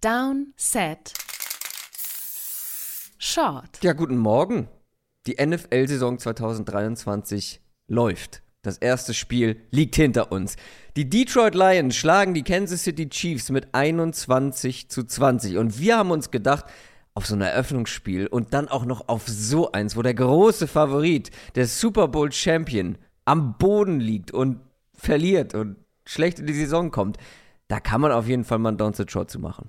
Down, 0.00 0.54
Set, 0.56 1.12
Short. 3.18 3.82
Ja, 3.82 3.92
guten 3.92 4.16
Morgen. 4.16 4.66
Die 5.26 5.36
NFL-Saison 5.44 6.18
2023 6.18 7.60
läuft. 7.86 8.42
Das 8.62 8.78
erste 8.78 9.12
Spiel 9.12 9.60
liegt 9.70 9.96
hinter 9.96 10.32
uns. 10.32 10.56
Die 10.96 11.10
Detroit 11.10 11.54
Lions 11.54 11.96
schlagen 11.96 12.32
die 12.32 12.44
Kansas 12.44 12.84
City 12.84 13.10
Chiefs 13.10 13.50
mit 13.50 13.74
21 13.74 14.88
zu 14.88 15.04
20. 15.04 15.58
Und 15.58 15.78
wir 15.78 15.98
haben 15.98 16.12
uns 16.12 16.30
gedacht, 16.30 16.64
auf 17.12 17.26
so 17.26 17.34
ein 17.34 17.42
Eröffnungsspiel 17.42 18.26
und 18.26 18.54
dann 18.54 18.68
auch 18.68 18.86
noch 18.86 19.06
auf 19.08 19.28
so 19.28 19.72
eins, 19.72 19.98
wo 19.98 20.02
der 20.02 20.14
große 20.14 20.66
Favorit, 20.66 21.30
der 21.56 21.66
Super 21.66 22.08
Bowl 22.08 22.32
Champion, 22.32 22.96
am 23.26 23.58
Boden 23.58 24.00
liegt 24.00 24.30
und 24.30 24.60
verliert 24.94 25.54
und 25.54 25.76
schlecht 26.06 26.38
in 26.38 26.46
die 26.46 26.54
Saison 26.54 26.90
kommt, 26.90 27.18
da 27.68 27.80
kann 27.80 28.00
man 28.00 28.12
auf 28.12 28.26
jeden 28.26 28.44
Fall 28.44 28.58
mal 28.58 28.70
einen 28.70 28.78
Downset 28.78 29.10
Short 29.10 29.30
zu 29.30 29.38
machen. 29.38 29.68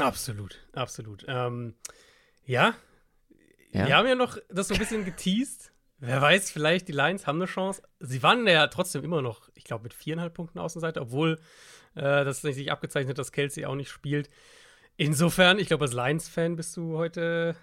Absolut, 0.00 0.58
absolut. 0.72 1.24
Ähm, 1.28 1.74
ja, 2.44 2.74
Ja? 3.72 3.86
wir 3.86 3.96
haben 3.96 4.08
ja 4.08 4.14
noch 4.14 4.38
das 4.48 4.68
so 4.68 4.74
ein 4.74 4.80
bisschen 4.80 5.04
geteased. 5.04 5.72
Wer 6.00 6.22
weiß, 6.22 6.50
vielleicht 6.52 6.86
die 6.86 6.92
Lions 6.92 7.26
haben 7.26 7.38
eine 7.38 7.46
Chance. 7.46 7.82
Sie 7.98 8.22
waren 8.22 8.46
ja 8.46 8.68
trotzdem 8.68 9.02
immer 9.02 9.20
noch, 9.20 9.48
ich 9.54 9.64
glaube, 9.64 9.82
mit 9.82 9.94
viereinhalb 9.94 10.32
Punkten 10.32 10.60
Außenseite, 10.60 11.00
obwohl 11.00 11.40
äh, 11.96 12.24
das 12.24 12.40
sich 12.40 12.70
abgezeichnet 12.70 13.10
hat, 13.10 13.18
dass 13.18 13.32
Kelsey 13.32 13.64
auch 13.64 13.74
nicht 13.74 13.90
spielt. 13.90 14.30
Insofern, 14.96 15.58
ich 15.58 15.66
glaube, 15.66 15.84
als 15.84 15.94
Lions-Fan 15.94 16.54
bist 16.54 16.76
du 16.76 16.96
heute, 16.96 17.56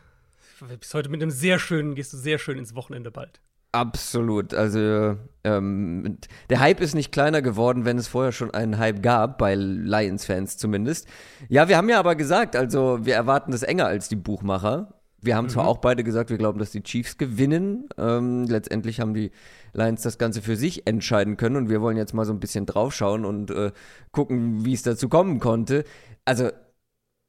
bist 0.79 0.93
heute 0.93 1.09
mit 1.09 1.21
einem 1.21 1.31
sehr 1.31 1.59
schönen, 1.59 1.95
gehst 1.95 2.11
du 2.11 2.17
sehr 2.17 2.37
schön 2.37 2.57
ins 2.57 2.75
Wochenende 2.75 3.09
bald. 3.11 3.39
Absolut. 3.75 4.53
Also 4.53 5.17
ähm, 5.43 6.17
der 6.49 6.61
Hype 6.61 6.79
ist 6.79 6.95
nicht 6.95 7.11
kleiner 7.11 7.41
geworden, 7.41 7.83
wenn 7.83 7.97
es 7.97 8.07
vorher 8.07 8.31
schon 8.31 8.51
einen 8.51 8.77
Hype 8.77 9.03
gab, 9.03 9.37
bei 9.37 9.53
Lions-Fans 9.53 10.55
zumindest. 10.55 11.09
Ja, 11.49 11.67
wir 11.67 11.75
haben 11.75 11.89
ja 11.89 11.99
aber 11.99 12.15
gesagt, 12.15 12.55
also 12.55 12.99
wir 13.01 13.15
erwarten 13.15 13.51
das 13.51 13.63
enger 13.63 13.87
als 13.87 14.07
die 14.07 14.15
Buchmacher. 14.15 14.93
Wir 15.21 15.35
haben 15.35 15.49
zwar 15.49 15.67
auch 15.67 15.79
beide 15.79 16.05
gesagt, 16.05 16.29
wir 16.29 16.37
glauben, 16.37 16.57
dass 16.57 16.71
die 16.71 16.83
Chiefs 16.83 17.17
gewinnen. 17.17 17.89
Ähm, 17.97 18.45
letztendlich 18.45 19.01
haben 19.01 19.13
die 19.13 19.31
Lions 19.73 20.03
das 20.03 20.17
Ganze 20.17 20.41
für 20.41 20.55
sich 20.55 20.87
entscheiden 20.87 21.35
können 21.35 21.57
und 21.57 21.69
wir 21.69 21.81
wollen 21.81 21.97
jetzt 21.97 22.13
mal 22.13 22.25
so 22.25 22.31
ein 22.31 22.39
bisschen 22.39 22.65
draufschauen 22.65 23.25
und 23.25 23.51
äh, 23.51 23.73
gucken, 24.13 24.63
wie 24.63 24.73
es 24.73 24.83
dazu 24.83 25.09
kommen 25.09 25.41
konnte. 25.41 25.83
Also 26.23 26.49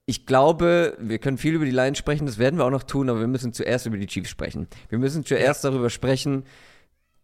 ich 0.06 0.24
glaube, 0.24 0.96
wir 1.00 1.18
können 1.18 1.36
viel 1.36 1.54
über 1.54 1.64
die 1.64 1.72
Lions 1.72 1.98
sprechen, 1.98 2.26
das 2.26 2.38
werden 2.38 2.58
wir 2.58 2.64
auch 2.64 2.70
noch 2.70 2.84
tun, 2.84 3.10
aber 3.10 3.20
wir 3.20 3.26
müssen 3.26 3.52
zuerst 3.52 3.86
über 3.86 3.98
die 3.98 4.06
Chiefs 4.06 4.30
sprechen. 4.30 4.68
Wir 4.88 4.98
müssen 4.98 5.24
zuerst 5.24 5.64
darüber 5.64 5.90
sprechen, 5.90 6.44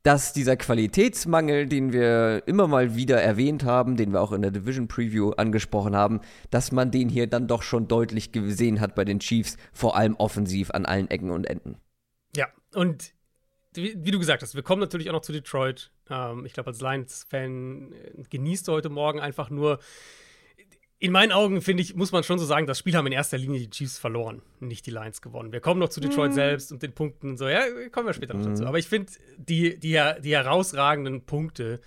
dass 0.03 0.33
dieser 0.33 0.57
Qualitätsmangel, 0.57 1.67
den 1.67 1.93
wir 1.93 2.43
immer 2.47 2.67
mal 2.67 2.97
wieder 2.97 3.23
erwähnt 3.23 3.65
haben, 3.65 3.97
den 3.97 4.13
wir 4.13 4.21
auch 4.21 4.33
in 4.33 4.43
der 4.43 4.51
Division 4.51 4.89
Preview 4.89 5.31
angesprochen 5.31 5.95
haben, 5.95 6.21
dass 6.51 6.73
man 6.73 6.91
den 6.91 7.09
hier 7.09 7.29
dann 7.29 7.47
doch 7.47 7.63
schon 7.63 7.87
deutlich 7.87 8.33
gesehen 8.33 8.81
hat 8.81 8.97
bei 8.97 9.05
den 9.05 9.21
Chiefs, 9.21 9.57
vor 9.73 9.97
allem 9.97 10.17
offensiv 10.17 10.73
an 10.73 10.85
allen 10.85 11.09
Ecken 11.09 11.31
und 11.31 11.45
Enden. 11.45 11.77
Ja, 12.35 12.49
und 12.75 13.13
wie, 13.75 14.11
du 14.11 14.19
gesagt 14.19 14.43
hast, 14.43 14.57
wir 14.57 14.63
kommen 14.63 14.81
natürlich 14.81 15.09
auch 15.09 15.15
noch 15.15 15.23
zu 15.23 15.33
Detroit. 15.33 15.93
Ähm, 16.11 16.45
ich 16.45 16.53
glaube, 16.53 16.71
als 16.71 16.81
Lions-Fan 16.81 17.93
äh, 17.93 18.23
genießt 18.29 18.67
du 18.67 18.73
heute 18.73 18.91
Morgen 18.91 19.21
einfach 19.21 19.51
nur. 19.51 19.79
In 21.03 21.11
meinen 21.11 21.33
Augen, 21.33 21.63
finde 21.63 21.83
ich, 21.83 21.97
muss 21.97 22.13
man 22.13 22.23
schon 22.23 22.39
so 22.39 22.45
sagen, 22.45 22.69
das 22.69 22.79
Spiel 22.79 22.95
haben 22.95 23.09
in 23.09 23.13
erster 23.13 23.37
Linie 23.37 23.59
die 23.59 23.71
Chiefs 23.71 23.99
verloren, 23.99 24.41
nicht 24.61 24.87
die 24.87 24.93
Lions 24.93 25.21
gewonnen. 25.21 25.51
Wir 25.51 25.59
kommen 25.59 25.81
noch 25.81 25.89
zu 25.89 25.99
Detroit 26.01 26.33
selbst 26.33 26.71
und 26.71 26.81
den 26.81 26.93
Punkten 26.93 27.31
und 27.31 27.39
so. 27.39 27.49
Ja, 27.49 27.63
kommen 27.91 28.07
wir 28.07 28.15
später 28.15 28.35
noch 28.35 28.47
dazu. 28.47 28.65
Aber 28.67 28.79
ich 28.79 28.87
finde, 28.87 29.11
die, 29.37 29.81
die, 29.81 30.01
die 30.23 30.33
herausragenden 30.33 31.27
Punkte 31.27 31.81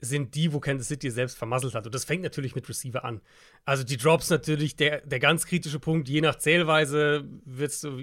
sind 0.00 0.36
die, 0.36 0.52
wo 0.52 0.60
Kansas 0.60 0.86
City 0.86 1.10
selbst 1.10 1.36
vermasselt 1.36 1.74
hat. 1.74 1.84
Und 1.86 1.92
das 1.92 2.04
fängt 2.04 2.22
natürlich 2.22 2.54
mit 2.54 2.68
Receiver 2.68 3.04
an. 3.04 3.22
Also 3.64 3.82
die 3.82 3.96
Drops 3.96 4.30
natürlich 4.30 4.76
der, 4.76 5.00
der 5.00 5.18
ganz 5.18 5.44
kritische 5.44 5.80
Punkt. 5.80 6.08
Je 6.08 6.20
nach 6.20 6.36
Zählweise 6.36 7.24
wird 7.44 7.72
es 7.72 7.80
so 7.80 7.98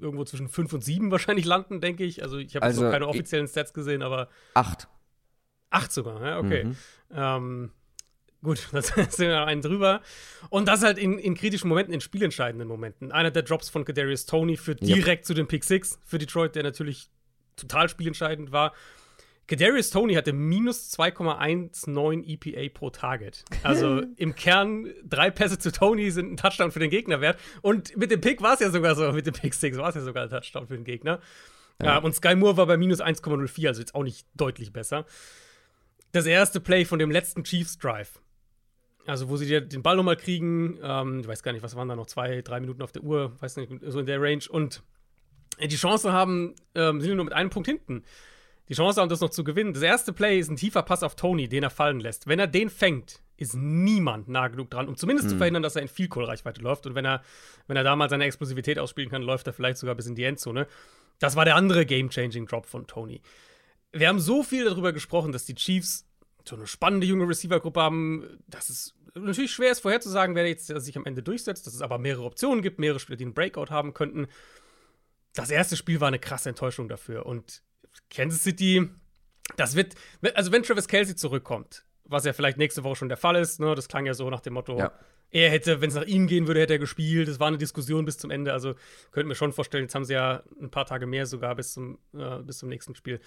irgendwo 0.00 0.24
zwischen 0.24 0.48
5 0.48 0.72
und 0.72 0.82
7 0.82 1.10
wahrscheinlich 1.10 1.44
landen, 1.44 1.82
denke 1.82 2.04
ich. 2.04 2.22
Also 2.22 2.38
ich 2.38 2.56
habe 2.56 2.64
Also, 2.64 2.84
noch 2.84 2.90
keine 2.90 3.06
offiziellen 3.06 3.48
Stats 3.48 3.74
gesehen, 3.74 4.02
aber 4.02 4.30
Acht. 4.54 4.88
8 5.68 5.92
sogar, 5.92 6.24
ja, 6.24 6.38
okay. 6.38 6.64
Mhm. 6.64 6.76
Ähm, 7.14 7.70
gut, 8.44 8.68
das 8.72 8.86
sind 8.88 9.18
wir 9.18 9.40
noch 9.40 9.46
einen 9.46 9.62
drüber. 9.62 10.00
Und 10.50 10.68
das 10.68 10.82
halt 10.84 10.98
in, 10.98 11.18
in 11.18 11.34
kritischen 11.34 11.68
Momenten, 11.68 11.92
in 11.92 12.00
spielentscheidenden 12.00 12.68
Momenten. 12.68 13.10
Einer 13.10 13.32
der 13.32 13.42
Drops 13.42 13.68
von 13.68 13.84
Kadarius 13.84 14.26
Tony 14.26 14.56
führt 14.56 14.80
Yep. 14.82 14.94
direkt 14.94 15.26
zu 15.26 15.34
dem 15.34 15.48
Pick 15.48 15.64
6 15.64 15.98
für 16.04 16.18
Detroit, 16.18 16.54
der 16.54 16.62
natürlich 16.62 17.08
total 17.56 17.88
spielentscheidend 17.88 18.52
war. 18.52 18.72
Kadarius 19.46 19.90
Tony 19.90 20.14
hatte 20.14 20.32
minus 20.32 20.96
2,19 20.98 22.24
EPA 22.26 22.60
E 22.60 22.68
pro 22.70 22.90
Target. 22.90 23.44
Also 23.62 24.02
im 24.16 24.34
Kern 24.34 24.88
drei 25.04 25.30
Pässe 25.30 25.58
zu 25.58 25.70
Tony 25.72 26.10
sind 26.10 26.32
ein 26.32 26.36
Touchdown 26.36 26.70
für 26.70 26.78
den 26.78 26.90
Gegner 26.90 27.20
wert. 27.20 27.38
Und 27.60 27.96
mit 27.96 28.10
dem 28.10 28.20
Pick 28.20 28.40
war 28.42 28.54
es 28.54 28.60
ja 28.60 28.70
sogar 28.70 28.94
so, 28.94 29.12
mit 29.12 29.26
dem 29.26 29.34
Pick 29.34 29.52
6 29.54 29.76
war 29.76 29.88
es 29.90 29.96
ja 29.96 30.00
sogar 30.00 30.24
ein 30.24 30.30
Touchdown 30.30 30.66
für 30.66 30.74
den 30.74 30.84
Gegner. 30.84 31.20
Ja. 31.82 31.98
und 31.98 32.14
Sky 32.14 32.36
Moore 32.36 32.56
war 32.56 32.66
bei 32.66 32.76
minus 32.76 33.00
1,04, 33.00 33.66
also 33.66 33.80
jetzt 33.80 33.94
auch 33.96 34.04
nicht 34.04 34.26
deutlich 34.34 34.72
besser. 34.72 35.06
Das 36.12 36.24
erste 36.24 36.60
Play 36.60 36.84
von 36.84 37.00
dem 37.00 37.10
letzten 37.10 37.42
Chiefs 37.42 37.78
Drive. 37.78 38.20
Also, 39.06 39.28
wo 39.28 39.36
sie 39.36 39.46
dir 39.46 39.60
den 39.60 39.82
Ball 39.82 39.96
nochmal 39.96 40.16
kriegen, 40.16 40.78
ähm, 40.82 41.20
ich 41.20 41.28
weiß 41.28 41.42
gar 41.42 41.52
nicht, 41.52 41.62
was 41.62 41.76
waren 41.76 41.88
da 41.88 41.96
noch, 41.96 42.06
zwei, 42.06 42.40
drei 42.42 42.60
Minuten 42.60 42.82
auf 42.82 42.92
der 42.92 43.02
Uhr, 43.02 43.32
weiß 43.40 43.56
nicht, 43.56 43.70
so 43.86 43.98
in 44.00 44.06
der 44.06 44.20
Range. 44.20 44.42
Und 44.48 44.82
die 45.60 45.76
Chance 45.76 46.12
haben, 46.12 46.54
ähm, 46.74 47.00
sind 47.00 47.14
nur 47.14 47.24
mit 47.24 47.34
einem 47.34 47.50
Punkt 47.50 47.68
hinten. 47.68 48.02
Die 48.68 48.74
Chance 48.74 49.00
haben, 49.00 49.10
das 49.10 49.20
noch 49.20 49.30
zu 49.30 49.44
gewinnen. 49.44 49.74
Das 49.74 49.82
erste 49.82 50.12
Play 50.12 50.38
ist 50.38 50.50
ein 50.50 50.56
tiefer 50.56 50.82
Pass 50.82 51.02
auf 51.02 51.16
Tony, 51.16 51.48
den 51.48 51.62
er 51.62 51.70
fallen 51.70 52.00
lässt. 52.00 52.26
Wenn 52.26 52.38
er 52.38 52.46
den 52.46 52.70
fängt, 52.70 53.20
ist 53.36 53.54
niemand 53.54 54.28
nah 54.28 54.48
genug 54.48 54.70
dran, 54.70 54.88
um 54.88 54.96
zumindest 54.96 55.28
zu 55.28 55.36
verhindern, 55.36 55.62
dass 55.62 55.76
er 55.76 55.82
in 55.82 55.88
viel 55.88 56.08
reichweite 56.10 56.62
läuft. 56.62 56.86
Und 56.86 56.94
wenn 56.94 57.04
er, 57.04 57.22
wenn 57.66 57.76
er 57.76 57.84
da 57.84 57.94
mal 57.94 58.08
seine 58.08 58.24
Explosivität 58.24 58.78
ausspielen 58.78 59.10
kann, 59.10 59.22
läuft 59.22 59.46
er 59.46 59.52
vielleicht 59.52 59.78
sogar 59.78 59.94
bis 59.94 60.06
in 60.06 60.14
die 60.14 60.24
Endzone. 60.24 60.66
Das 61.18 61.36
war 61.36 61.44
der 61.44 61.56
andere 61.56 61.84
Game-Changing 61.84 62.46
Drop 62.46 62.66
von 62.66 62.86
Tony. 62.86 63.20
Wir 63.92 64.08
haben 64.08 64.18
so 64.18 64.42
viel 64.42 64.64
darüber 64.64 64.92
gesprochen, 64.92 65.30
dass 65.30 65.44
die 65.44 65.54
Chiefs 65.54 66.06
so 66.48 66.56
eine 66.56 66.66
spannende 66.66 67.06
junge 67.06 67.28
Receiver-Gruppe 67.28 67.80
haben, 67.80 68.38
dass 68.46 68.68
es 68.68 68.94
natürlich 69.14 69.52
schwer 69.52 69.70
ist, 69.72 69.80
vorherzusagen, 69.80 70.34
wer 70.34 70.46
jetzt 70.46 70.66
sich 70.66 70.96
am 70.96 71.06
Ende 71.06 71.22
durchsetzt, 71.22 71.66
dass 71.66 71.74
es 71.74 71.82
aber 71.82 71.98
mehrere 71.98 72.24
Optionen 72.24 72.62
gibt, 72.62 72.78
mehrere 72.78 72.98
Spieler, 72.98 73.16
die 73.16 73.24
einen 73.24 73.34
Breakout 73.34 73.70
haben 73.70 73.94
könnten. 73.94 74.26
Das 75.34 75.50
erste 75.50 75.76
Spiel 75.76 76.00
war 76.00 76.08
eine 76.08 76.18
krasse 76.18 76.48
Enttäuschung 76.48 76.88
dafür. 76.88 77.26
Und 77.26 77.62
Kansas 78.10 78.42
City, 78.42 78.88
das 79.56 79.74
wird, 79.76 79.94
also 80.34 80.52
wenn 80.52 80.62
Travis 80.62 80.88
Kelsey 80.88 81.16
zurückkommt, 81.16 81.84
was 82.04 82.24
ja 82.24 82.32
vielleicht 82.32 82.58
nächste 82.58 82.84
Woche 82.84 82.96
schon 82.96 83.08
der 83.08 83.16
Fall 83.16 83.36
ist, 83.36 83.60
ne, 83.60 83.74
das 83.74 83.88
klang 83.88 84.06
ja 84.06 84.14
so 84.14 84.28
nach 84.30 84.40
dem 84.40 84.54
Motto, 84.54 84.78
Ja. 84.78 84.92
er 85.30 85.50
hätte, 85.50 85.80
wenn 85.80 85.88
es 85.88 85.94
nach 85.94 86.04
ihm 86.04 86.26
gehen 86.26 86.46
würde, 86.46 86.60
hätte 86.60 86.74
er 86.74 86.78
gespielt. 86.78 87.28
Es 87.28 87.40
war 87.40 87.48
eine 87.48 87.58
Diskussion 87.58 88.04
bis 88.04 88.18
zum 88.18 88.30
Ende. 88.30 88.52
Also 88.52 88.74
könnten 89.10 89.28
wir 89.30 89.34
schon 89.36 89.52
vorstellen, 89.52 89.84
jetzt 89.84 89.94
haben 89.94 90.04
sie 90.04 90.12
ja 90.14 90.42
ein 90.60 90.70
paar 90.70 90.86
Tage 90.86 91.06
mehr 91.06 91.26
sogar 91.26 91.54
bis 91.54 91.72
zum, 91.72 91.98
äh, 92.12 92.38
bis 92.42 92.58
zum 92.58 92.68
nächsten 92.68 92.94
Spiel, 92.94 93.20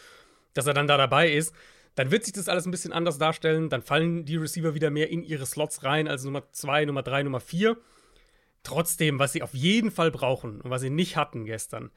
dass 0.54 0.68
er 0.68 0.74
dann 0.74 0.88
da 0.88 0.98
dabei 0.98 1.32
ist. 1.32 1.54
Dann 1.98 2.12
wird 2.12 2.26
sich 2.26 2.34
das 2.34 2.48
alles 2.48 2.68
ein 2.68 2.72
bisschen 2.72 2.94
anders 2.94 3.18
darstellen. 3.18 3.70
Dann 3.70 3.82
fallen 3.82 4.24
die 4.24 4.36
Receiver 4.36 4.76
wieder 4.76 4.92
mehr 4.92 5.10
in 5.10 5.24
ihre 5.24 5.48
Slots 5.48 5.84
rein, 5.84 6.08
also 6.08 6.28
Nummer 6.28 6.44
2, 6.52 6.86
Nummer 6.86 7.02
3, 7.02 7.24
Nummer 7.24 7.40
4. 7.40 7.76
Trotzdem, 8.62 9.18
was 9.18 9.34
sie 9.34 9.42
auf 9.42 9.56
jeden 9.56 9.90
Fall 9.90 10.12
brauchen 10.12 10.62
und 10.62 10.70
was 10.70 10.82
sie 10.82 10.92
nicht 10.92 11.18
hatten 11.18 11.46
gestern, 11.46 11.90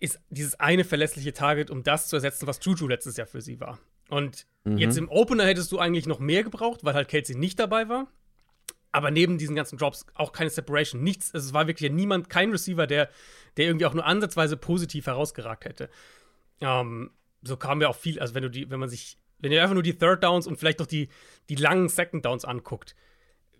ist 0.00 0.20
dieses 0.30 0.58
eine 0.58 0.84
verlässliche 0.84 1.34
Target, 1.34 1.70
um 1.70 1.82
das 1.82 2.08
zu 2.08 2.16
ersetzen, 2.16 2.46
was 2.46 2.64
Juju 2.64 2.88
letztes 2.88 3.18
Jahr 3.18 3.26
für 3.26 3.42
sie 3.42 3.60
war. 3.60 3.78
Und 4.08 4.46
jetzt 4.64 4.96
im 4.96 5.10
Opener 5.10 5.44
hättest 5.44 5.70
du 5.70 5.78
eigentlich 5.78 6.06
noch 6.06 6.18
mehr 6.18 6.42
gebraucht, 6.42 6.82
weil 6.84 6.94
halt 6.94 7.08
Kelsey 7.08 7.36
nicht 7.36 7.58
dabei 7.58 7.90
war. 7.90 8.08
Aber 8.90 9.10
neben 9.10 9.36
diesen 9.36 9.54
ganzen 9.54 9.76
Drops 9.76 10.06
auch 10.14 10.32
keine 10.32 10.48
Separation, 10.48 11.02
nichts. 11.02 11.34
Also 11.34 11.48
es 11.48 11.52
war 11.52 11.66
wirklich 11.66 11.92
niemand, 11.92 12.30
kein 12.30 12.52
Receiver, 12.52 12.86
der, 12.86 13.10
der 13.58 13.66
irgendwie 13.66 13.84
auch 13.84 13.92
nur 13.92 14.06
ansatzweise 14.06 14.56
positiv 14.56 15.06
herausgeragt 15.06 15.66
hätte. 15.66 15.90
Ähm, 16.62 17.10
so 17.42 17.58
kam 17.58 17.82
ja 17.82 17.88
auch 17.88 17.96
viel, 17.96 18.18
also 18.18 18.34
wenn 18.34 18.42
du 18.42 18.50
die, 18.50 18.70
wenn 18.70 18.80
man 18.80 18.88
sich, 18.88 19.18
wenn 19.38 19.52
ihr 19.52 19.62
einfach 19.62 19.74
nur 19.74 19.82
die 19.82 19.96
Third 19.96 20.22
Downs 20.24 20.46
und 20.46 20.58
vielleicht 20.58 20.78
noch 20.78 20.86
die, 20.86 21.08
die 21.48 21.54
langen 21.56 21.88
Second 21.88 22.24
Downs 22.24 22.44
anguckt, 22.44 22.94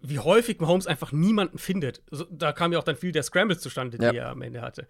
wie 0.02 0.18
häufig 0.18 0.60
Mahomes 0.60 0.86
einfach 0.86 1.12
niemanden 1.12 1.58
findet. 1.58 2.02
Da 2.30 2.52
kam 2.52 2.72
ja 2.72 2.78
auch 2.78 2.84
dann 2.84 2.96
viel 2.96 3.12
der 3.12 3.22
Scrambles 3.22 3.60
zustande, 3.60 3.98
die 3.98 4.04
Ja. 4.04 4.12
er 4.12 4.28
am 4.30 4.42
Ende 4.42 4.60
hatte. 4.62 4.86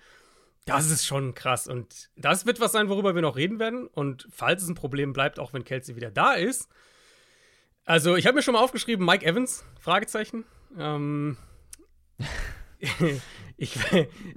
Das 0.65 0.91
ist 0.91 1.07
schon 1.07 1.35
krass. 1.35 1.69
Und 1.69 2.11
das 2.17 2.45
wird 2.45 2.59
was 2.61 2.73
sein, 2.73 2.89
worüber 2.89 3.15
wir 3.15 3.23
noch 3.23 3.37
reden 3.37 3.59
werden. 3.61 3.87
Und 3.87 4.27
falls 4.33 4.63
es 4.65 4.69
ein 4.69 4.75
Problem 4.75 5.13
bleibt, 5.13 5.39
auch 5.39 5.53
wenn 5.53 5.65
Kelsey 5.65 5.95
wieder 5.95 6.11
da 6.11 6.33
ist. 6.35 6.69
Also, 7.85 8.17
ich 8.17 8.27
habe 8.27 8.35
mir 8.35 8.43
schon 8.43 8.55
mal 8.55 8.63
aufgeschrieben, 8.65 9.07
Mike 9.07 9.25
Evans, 9.25 9.65
Fragezeichen. 9.79 10.45
Ähm, 10.77 11.37
ich, 13.57 13.77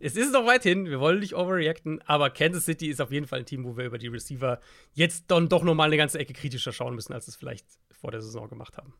es 0.01 0.15
ist 0.15 0.31
noch 0.33 0.45
weit 0.45 0.63
hin, 0.63 0.85
wir 0.85 0.99
wollen 0.99 1.19
nicht 1.19 1.35
overreacten, 1.35 2.01
aber 2.05 2.29
Kansas 2.29 2.65
City 2.65 2.87
ist 2.87 3.01
auf 3.01 3.11
jeden 3.11 3.27
Fall 3.27 3.39
ein 3.39 3.45
Team, 3.45 3.65
wo 3.65 3.75
wir 3.77 3.85
über 3.85 3.97
die 3.97 4.07
Receiver 4.07 4.59
jetzt 4.93 5.25
dann 5.27 5.49
doch 5.49 5.63
noch 5.63 5.75
mal 5.75 5.85
eine 5.85 5.97
ganze 5.97 6.19
Ecke 6.19 6.33
kritischer 6.33 6.71
schauen 6.71 6.95
müssen, 6.95 7.13
als 7.13 7.27
es 7.27 7.35
vielleicht 7.35 7.65
vor 7.91 8.11
der 8.11 8.21
Saison 8.21 8.47
gemacht 8.49 8.77
haben. 8.77 8.93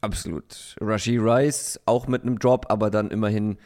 Absolut. 0.00 0.76
Rashi 0.80 1.18
Rice 1.18 1.80
auch 1.86 2.06
mit 2.06 2.22
einem 2.22 2.38
Drop, 2.38 2.66
aber 2.70 2.90
dann 2.90 3.10
immerhin 3.10 3.58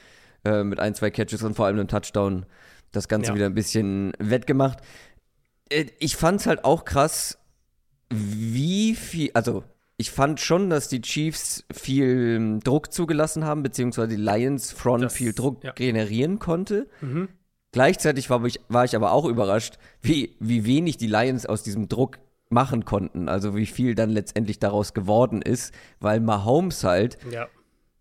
äh, 0.45 0.63
mit 0.65 0.81
ein, 0.81 0.95
zwei 0.95 1.11
Catches 1.11 1.43
und 1.43 1.55
vor 1.55 1.67
allem 1.67 1.79
einem 1.79 1.89
Touchdown 1.89 2.47
das 2.93 3.09
Ganze 3.09 3.31
Ja. 3.31 3.35
wieder 3.35 3.47
ein 3.47 3.55
bisschen 3.55 4.13
wettgemacht. 4.19 4.79
Äh, 5.69 5.87
ich 5.99 6.17
fand's 6.17 6.47
halt 6.47 6.65
auch 6.65 6.85
krass, 6.85 7.39
wie 8.11 8.95
viel, 8.95 9.31
also 9.35 9.65
ich 10.01 10.11
fand 10.11 10.41
schon, 10.41 10.71
dass 10.71 10.89
die 10.89 11.03
Chiefs 11.03 11.65
viel 11.73 12.37
ähm, 12.37 12.61
Druck 12.61 12.91
zugelassen 12.93 13.45
haben, 13.45 13.63
beziehungsweise 13.63 14.09
die 14.09 14.17
Lions 14.23 14.73
Front 14.73 15.05
Das- 15.05 15.13
viel 15.13 15.33
Druck 15.35 15.63
ja. 15.63 15.73
generieren 15.73 16.39
konnte. 16.39 16.87
Mhm. 17.03 17.29
Gleichzeitig 17.73 18.31
war 18.31 18.45
ich, 18.45 18.61
war 18.69 18.85
ich 18.85 18.97
aber 18.97 19.13
auch 19.13 19.27
überrascht, 19.27 19.75
wie, 20.03 20.35
wie 20.41 20.65
wenig 20.65 20.97
die 20.97 21.07
Lions 21.07 21.47
aus 21.47 21.63
diesem 21.63 21.89
Druck 21.89 22.19
machen 22.49 22.85
konnten. 22.85 23.29
Also 23.29 23.55
wie 23.55 23.67
viel 23.67 23.95
dann 23.95 24.11
letztendlich 24.11 24.59
daraus 24.59 24.93
geworden 24.95 25.41
ist, 25.43 25.73
weil 26.01 26.19
Mahomes 26.21 26.83
halt, 26.83 27.19
Ja. 27.31 27.47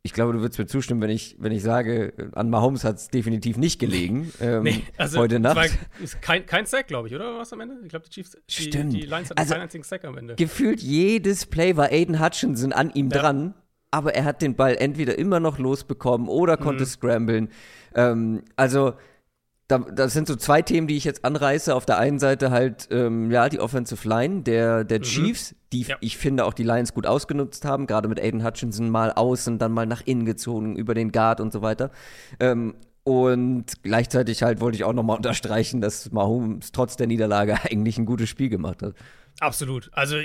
Ich 0.01 0.13
glaube, 0.13 0.33
du 0.33 0.39
würdest 0.39 0.57
mir 0.59 0.65
zustimmen, 0.65 1.01
wenn 1.01 1.09
ich, 1.09 1.35
wenn 1.39 1.51
ich 1.51 1.61
sage, 1.61 2.13
an 2.33 2.49
Mahomes 2.49 2.83
hat 2.85 2.95
es 2.97 3.09
definitiv 3.09 3.57
nicht 3.57 3.79
gelegen. 3.79 4.31
Ähm, 4.39 4.63
Nee, 4.63 4.83
also 4.97 5.19
heute 5.19 5.39
Nacht. 5.39 5.57
war- 5.57 5.65
ist 6.01 6.21
kein, 6.21 6.45
kein 6.45 6.65
Sack, 6.65 6.87
glaube 6.87 7.07
ich, 7.09 7.15
oder 7.15 7.37
was 7.37 7.51
am 7.51 7.59
Ende? 7.59 7.75
Ich 7.83 7.89
glaube, 7.89 8.05
die 8.05 8.11
Chiefs, 8.11 8.37
die, 8.49 8.53
Stimmt. 8.63 8.93
die 8.93 9.01
Lions 9.01 9.29
hatten 9.29 9.39
Also- 9.39 9.53
keinen 9.53 9.63
einzigen 9.63 9.83
Sack 9.83 10.05
am 10.05 10.17
Ende. 10.17 10.35
gefühlt 10.35 10.81
jedes 10.81 11.45
Play 11.45 11.75
war 11.75 11.91
Aiden 11.91 12.19
Hutchinson 12.23 12.71
an 12.71 12.91
ihm 12.91 13.09
Ja. 13.09 13.19
dran, 13.21 13.53
aber 13.91 14.15
er 14.15 14.23
hat 14.23 14.41
den 14.41 14.55
Ball 14.55 14.75
entweder 14.79 15.17
immer 15.19 15.39
noch 15.41 15.59
losbekommen 15.59 16.27
oder 16.29 16.55
konnte 16.57 16.83
Mhm. 16.83 16.87
scramblen. 16.87 17.49
Ähm, 17.95 18.43
also 18.55 18.93
da, 19.69 19.77
das 19.77 20.13
sind 20.13 20.27
so 20.27 20.35
zwei 20.35 20.61
Themen, 20.63 20.87
die 20.87 20.97
ich 20.97 21.03
jetzt 21.05 21.23
anreiße. 21.23 21.73
Auf 21.73 21.85
der 21.85 21.99
einen 21.99 22.19
Seite 22.19 22.49
halt, 22.51 22.87
ähm, 22.91 23.29
ja, 23.31 23.47
die 23.49 23.59
Offensive 23.59 24.05
Line 24.07 24.41
der, 24.41 24.83
der 24.83 24.99
Chiefs, 25.01 25.55
die 25.71 25.83
Mhm. 25.83 25.89
Ja. 25.89 25.95
ich 26.01 26.17
finde 26.17 26.43
auch 26.45 26.53
die 26.53 26.63
Lions 26.63 26.93
gut 26.93 27.05
ausgenutzt 27.05 27.63
haben, 27.65 27.85
gerade 27.85 28.07
mit 28.09 28.19
Aiden 28.19 28.43
Hutchinson 28.43 28.89
mal 28.89 29.11
außen, 29.13 29.59
dann 29.59 29.71
mal 29.71 29.85
nach 29.85 30.01
innen 30.05 30.25
gezogen, 30.25 30.75
über 30.75 30.95
den 30.95 31.11
Guard 31.11 31.39
und 31.39 31.53
so 31.53 31.61
weiter. 31.61 31.91
Ähm, 32.39 32.73
und 33.03 33.65
gleichzeitig 33.83 34.43
halt 34.43 34.59
wollte 34.59 34.75
ich 34.75 34.83
auch 34.83 34.93
nochmal 34.93 35.17
unterstreichen, 35.21 35.81
dass 35.81 36.11
Mahomes 36.11 36.71
trotz 36.71 36.97
der 36.97 37.07
Niederlage 37.07 37.55
eigentlich 37.63 37.97
ein 37.99 38.05
gutes 38.05 38.27
Spiel 38.27 38.49
gemacht 38.49 38.81
hat. 38.81 38.95
Absolut. 39.39 39.89
Also 39.93 40.17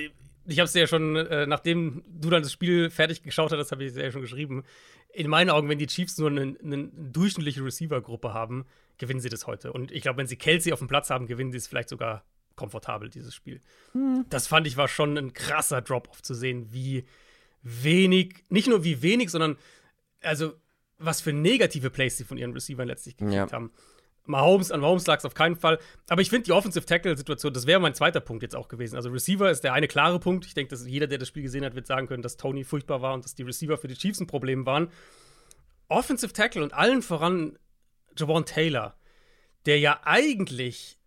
ich 0.46 0.58
habe 0.58 0.66
es 0.66 0.72
dir 0.72 0.80
ja 0.80 0.86
schon, 0.86 1.16
äh, 1.16 1.46
nachdem 1.46 2.02
du 2.08 2.30
dann 2.30 2.42
das 2.42 2.52
Spiel 2.52 2.90
fertig 2.90 3.22
geschaut 3.22 3.52
hattest, 3.52 3.72
habe 3.72 3.84
ich 3.84 3.90
es 3.90 3.96
ja 3.96 4.10
schon 4.10 4.20
geschrieben. 4.22 4.64
In 5.12 5.28
meinen 5.28 5.50
Augen, 5.50 5.68
wenn 5.68 5.78
die 5.78 5.86
Chiefs 5.86 6.18
nur 6.18 6.30
eine, 6.30 6.90
durchschnittliche 6.92 7.64
Receiver-Gruppe 7.64 8.34
haben, 8.34 8.66
gewinnen 8.98 9.20
sie 9.20 9.28
das 9.28 9.46
heute. 9.46 9.72
Und 9.72 9.90
ich 9.92 10.02
glaube, 10.02 10.18
wenn 10.18 10.26
sie 10.26 10.36
Kelsey 10.36 10.72
auf 10.72 10.80
dem 10.80 10.88
Platz 10.88 11.10
haben, 11.10 11.26
gewinnen 11.26 11.52
sie 11.52 11.58
es 11.58 11.66
vielleicht 11.66 11.88
sogar 11.88 12.24
komfortabel, 12.56 13.10
dieses 13.10 13.34
Spiel. 13.34 13.60
Das 14.30 14.46
fand 14.46 14.66
ich 14.66 14.76
war 14.76 14.86
schon 14.88 15.16
ein 15.18 15.32
krasser 15.32 15.82
Drop-off 15.82 16.22
zu 16.22 16.34
sehen, 16.34 16.68
wie 16.72 17.04
wenig, 17.62 18.44
nicht 18.48 18.68
nur 18.68 18.84
wie 18.84 19.02
wenig, 19.02 19.30
sondern 19.30 19.56
also 20.20 20.54
was 20.98 21.20
für 21.20 21.32
negative 21.32 21.90
Plays 21.90 22.16
sie 22.16 22.24
von 22.24 22.38
ihren 22.38 22.52
Receivern 22.52 22.86
letztlich 22.88 23.16
gekriegt 23.16 23.34
Ja. 23.34 23.50
haben. 23.50 23.72
Mahomes, 24.26 24.70
an 24.70 24.80
Mahomes 24.80 25.06
lag 25.06 25.18
es 25.18 25.24
auf 25.24 25.34
keinen 25.34 25.56
Fall. 25.56 25.78
Aber 26.08 26.22
ich 26.22 26.30
finde 26.30 26.44
die 26.44 26.52
Offensive 26.52 26.86
Tackle-Situation, 26.86 27.52
das 27.52 27.66
wäre 27.66 27.80
mein 27.80 27.94
zweiter 27.94 28.20
Punkt 28.20 28.42
jetzt 28.42 28.56
auch 28.56 28.68
gewesen. 28.68 28.96
Also 28.96 29.10
Receiver 29.10 29.50
ist 29.50 29.62
der 29.62 29.72
eine 29.72 29.88
klare 29.88 30.18
Punkt. 30.18 30.46
Ich 30.46 30.54
denke, 30.54 30.70
dass 30.70 30.86
jeder, 30.86 31.06
der 31.06 31.18
das 31.18 31.28
Spiel 31.28 31.42
gesehen 31.42 31.64
hat, 31.64 31.74
wird 31.74 31.86
sagen 31.86 32.06
können, 32.06 32.22
dass 32.22 32.36
Tony 32.36 32.64
furchtbar 32.64 33.02
war 33.02 33.14
und 33.14 33.24
dass 33.24 33.34
die 33.34 33.42
Receiver 33.42 33.76
für 33.76 33.88
die 33.88 33.96
Chiefs 33.96 34.20
ein 34.20 34.26
Problem 34.26 34.64
waren. 34.66 34.88
Offensive 35.88 36.32
Tackle 36.32 36.62
und 36.62 36.72
allen 36.72 37.02
voran 37.02 37.58
Javon 38.16 38.46
Taylor, 38.46 38.96
der 39.66 39.78
ja 39.78 40.00
eigentlich 40.04 40.98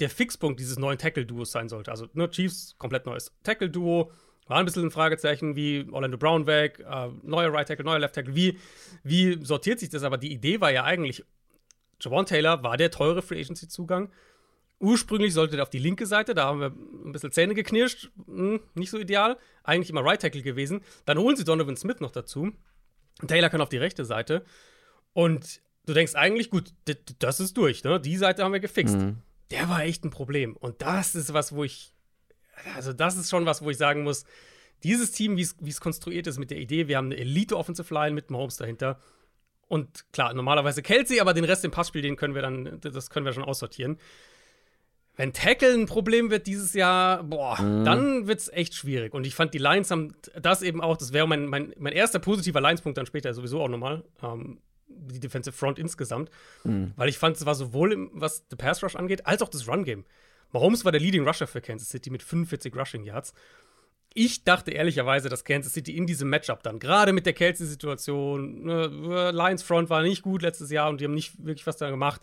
der 0.00 0.10
Fixpunkt 0.10 0.60
dieses 0.60 0.78
neuen 0.78 0.98
Tackle-Duos 0.98 1.52
sein 1.52 1.68
sollte. 1.68 1.90
Also 1.90 2.08
ne, 2.12 2.30
Chiefs, 2.30 2.76
komplett 2.78 3.06
neues 3.06 3.32
Tackle-Duo. 3.42 4.12
War 4.48 4.58
ein 4.58 4.64
bisschen 4.64 4.84
ein 4.84 4.90
Fragezeichen, 4.92 5.56
wie 5.56 5.88
Orlando 5.90 6.18
Brown 6.18 6.46
weg, 6.46 6.78
äh, 6.78 7.08
neuer 7.22 7.52
Right 7.52 7.66
Tackle, 7.66 7.84
neuer 7.84 7.98
Left 7.98 8.14
Tackle. 8.14 8.36
Wie, 8.36 8.58
wie 9.02 9.44
sortiert 9.44 9.80
sich 9.80 9.88
das? 9.88 10.04
Aber 10.04 10.18
die 10.18 10.32
Idee 10.32 10.60
war 10.60 10.70
ja 10.70 10.84
eigentlich, 10.84 11.24
Javon 12.00 12.26
Taylor 12.26 12.62
war 12.62 12.76
der 12.76 12.90
teure 12.90 13.22
Free 13.22 13.40
Agency-Zugang. 13.40 14.10
Ursprünglich 14.78 15.32
sollte 15.32 15.56
der 15.56 15.62
auf 15.62 15.70
die 15.70 15.78
linke 15.78 16.06
Seite, 16.06 16.34
da 16.34 16.44
haben 16.46 16.60
wir 16.60 16.66
ein 16.66 17.12
bisschen 17.12 17.32
Zähne 17.32 17.54
geknirscht, 17.54 18.10
hm, 18.26 18.60
nicht 18.74 18.90
so 18.90 18.98
ideal. 18.98 19.38
Eigentlich 19.64 19.88
immer 19.88 20.04
Right 20.04 20.20
Tackle 20.20 20.42
gewesen. 20.42 20.82
Dann 21.06 21.18
holen 21.18 21.36
sie 21.36 21.44
Donovan 21.44 21.76
Smith 21.76 22.00
noch 22.00 22.10
dazu. 22.10 22.52
Taylor 23.26 23.48
kann 23.48 23.62
auf 23.62 23.70
die 23.70 23.78
rechte 23.78 24.04
Seite. 24.04 24.44
Und 25.14 25.62
du 25.86 25.94
denkst 25.94 26.14
eigentlich, 26.14 26.50
gut, 26.50 26.74
das 27.18 27.40
ist 27.40 27.56
durch, 27.56 27.84
ne? 27.84 27.98
Die 27.98 28.18
Seite 28.18 28.44
haben 28.44 28.52
wir 28.52 28.60
gefixt. 28.60 28.96
Mhm. 28.96 29.22
Der 29.50 29.68
war 29.70 29.82
echt 29.82 30.04
ein 30.04 30.10
Problem. 30.10 30.56
Und 30.56 30.82
das 30.82 31.14
ist 31.14 31.32
was, 31.32 31.54
wo 31.54 31.64
ich, 31.64 31.94
also 32.74 32.92
das 32.92 33.16
ist 33.16 33.30
schon 33.30 33.46
was, 33.46 33.62
wo 33.62 33.70
ich 33.70 33.78
sagen 33.78 34.02
muss, 34.02 34.24
dieses 34.82 35.12
Team, 35.12 35.36
wie 35.36 35.42
es 35.42 35.56
wie 35.58 35.70
es 35.70 35.80
konstruiert 35.80 36.26
ist 36.26 36.38
mit 36.38 36.50
der 36.50 36.58
Idee, 36.58 36.86
wir 36.88 36.98
haben 36.98 37.06
eine 37.06 37.16
Elite-Offensive 37.16 37.92
Line 37.94 38.14
mit 38.14 38.30
Mahomes 38.30 38.56
dahinter. 38.56 39.00
Und 39.68 40.10
klar, 40.12 40.32
normalerweise 40.34 40.82
Kelsey, 40.82 41.20
aber 41.20 41.34
den 41.34 41.44
Rest 41.44 41.64
im 41.64 41.70
Passspiel, 41.70 42.02
den 42.02 42.16
können 42.16 42.34
wir 42.34 42.42
dann, 42.42 42.78
das 42.80 43.10
können 43.10 43.26
wir 43.26 43.32
schon 43.32 43.44
aussortieren. 43.44 43.98
Wenn 45.16 45.32
Tackle 45.32 45.72
ein 45.72 45.86
Problem 45.86 46.30
wird 46.30 46.46
dieses 46.46 46.74
Jahr, 46.74 47.24
boah, 47.24 47.56
dann 47.56 48.26
wird 48.26 48.38
es 48.38 48.48
echt 48.48 48.74
schwierig. 48.74 49.14
Und 49.14 49.26
ich 49.26 49.34
fand, 49.34 49.54
die 49.54 49.58
Lions 49.58 49.90
haben 49.90 50.14
das 50.40 50.60
eben 50.60 50.82
auch, 50.82 50.98
das 50.98 51.12
wäre 51.14 51.26
mein, 51.26 51.46
mein, 51.46 51.72
mein 51.78 51.94
erster 51.94 52.18
positiver 52.18 52.60
Lions-Punkt 52.60 52.98
dann 52.98 53.06
später 53.06 53.32
sowieso 53.32 53.62
auch 53.62 53.68
nochmal, 53.68 54.04
ähm, 54.22 54.60
die 54.88 55.18
Defensive 55.18 55.56
Front 55.56 55.78
insgesamt. 55.78 56.30
Weil 56.96 57.08
ich 57.08 57.16
fand, 57.18 57.36
es 57.36 57.46
war 57.46 57.54
sowohl, 57.54 57.92
im, 57.92 58.10
was 58.12 58.44
the 58.50 58.56
Pass 58.56 58.82
Rush 58.82 58.94
angeht, 58.94 59.26
als 59.26 59.40
auch 59.40 59.48
das 59.48 59.66
Run-Game. 59.66 60.04
Mahomes 60.52 60.84
war 60.84 60.92
der 60.92 61.00
Leading 61.00 61.26
Rusher 61.26 61.46
für 61.46 61.60
Kansas 61.62 61.88
City 61.88 62.10
mit 62.10 62.22
45 62.22 62.76
Rushing 62.76 63.02
Yards. 63.02 63.32
Ich 64.18 64.44
dachte 64.44 64.70
ehrlicherweise, 64.70 65.28
dass 65.28 65.44
Kansas 65.44 65.74
City 65.74 65.94
in 65.94 66.06
diesem 66.06 66.30
Matchup 66.30 66.62
dann, 66.62 66.78
gerade 66.78 67.12
mit 67.12 67.26
der 67.26 67.34
Kelsey-Situation, 67.34 68.64
ne, 68.64 69.30
Lions 69.30 69.62
Front 69.62 69.90
war 69.90 70.02
nicht 70.02 70.22
gut 70.22 70.40
letztes 70.40 70.70
Jahr 70.70 70.88
und 70.88 71.02
die 71.02 71.04
haben 71.04 71.12
nicht 71.12 71.44
wirklich 71.44 71.66
was 71.66 71.76
da 71.76 71.90
gemacht, 71.90 72.22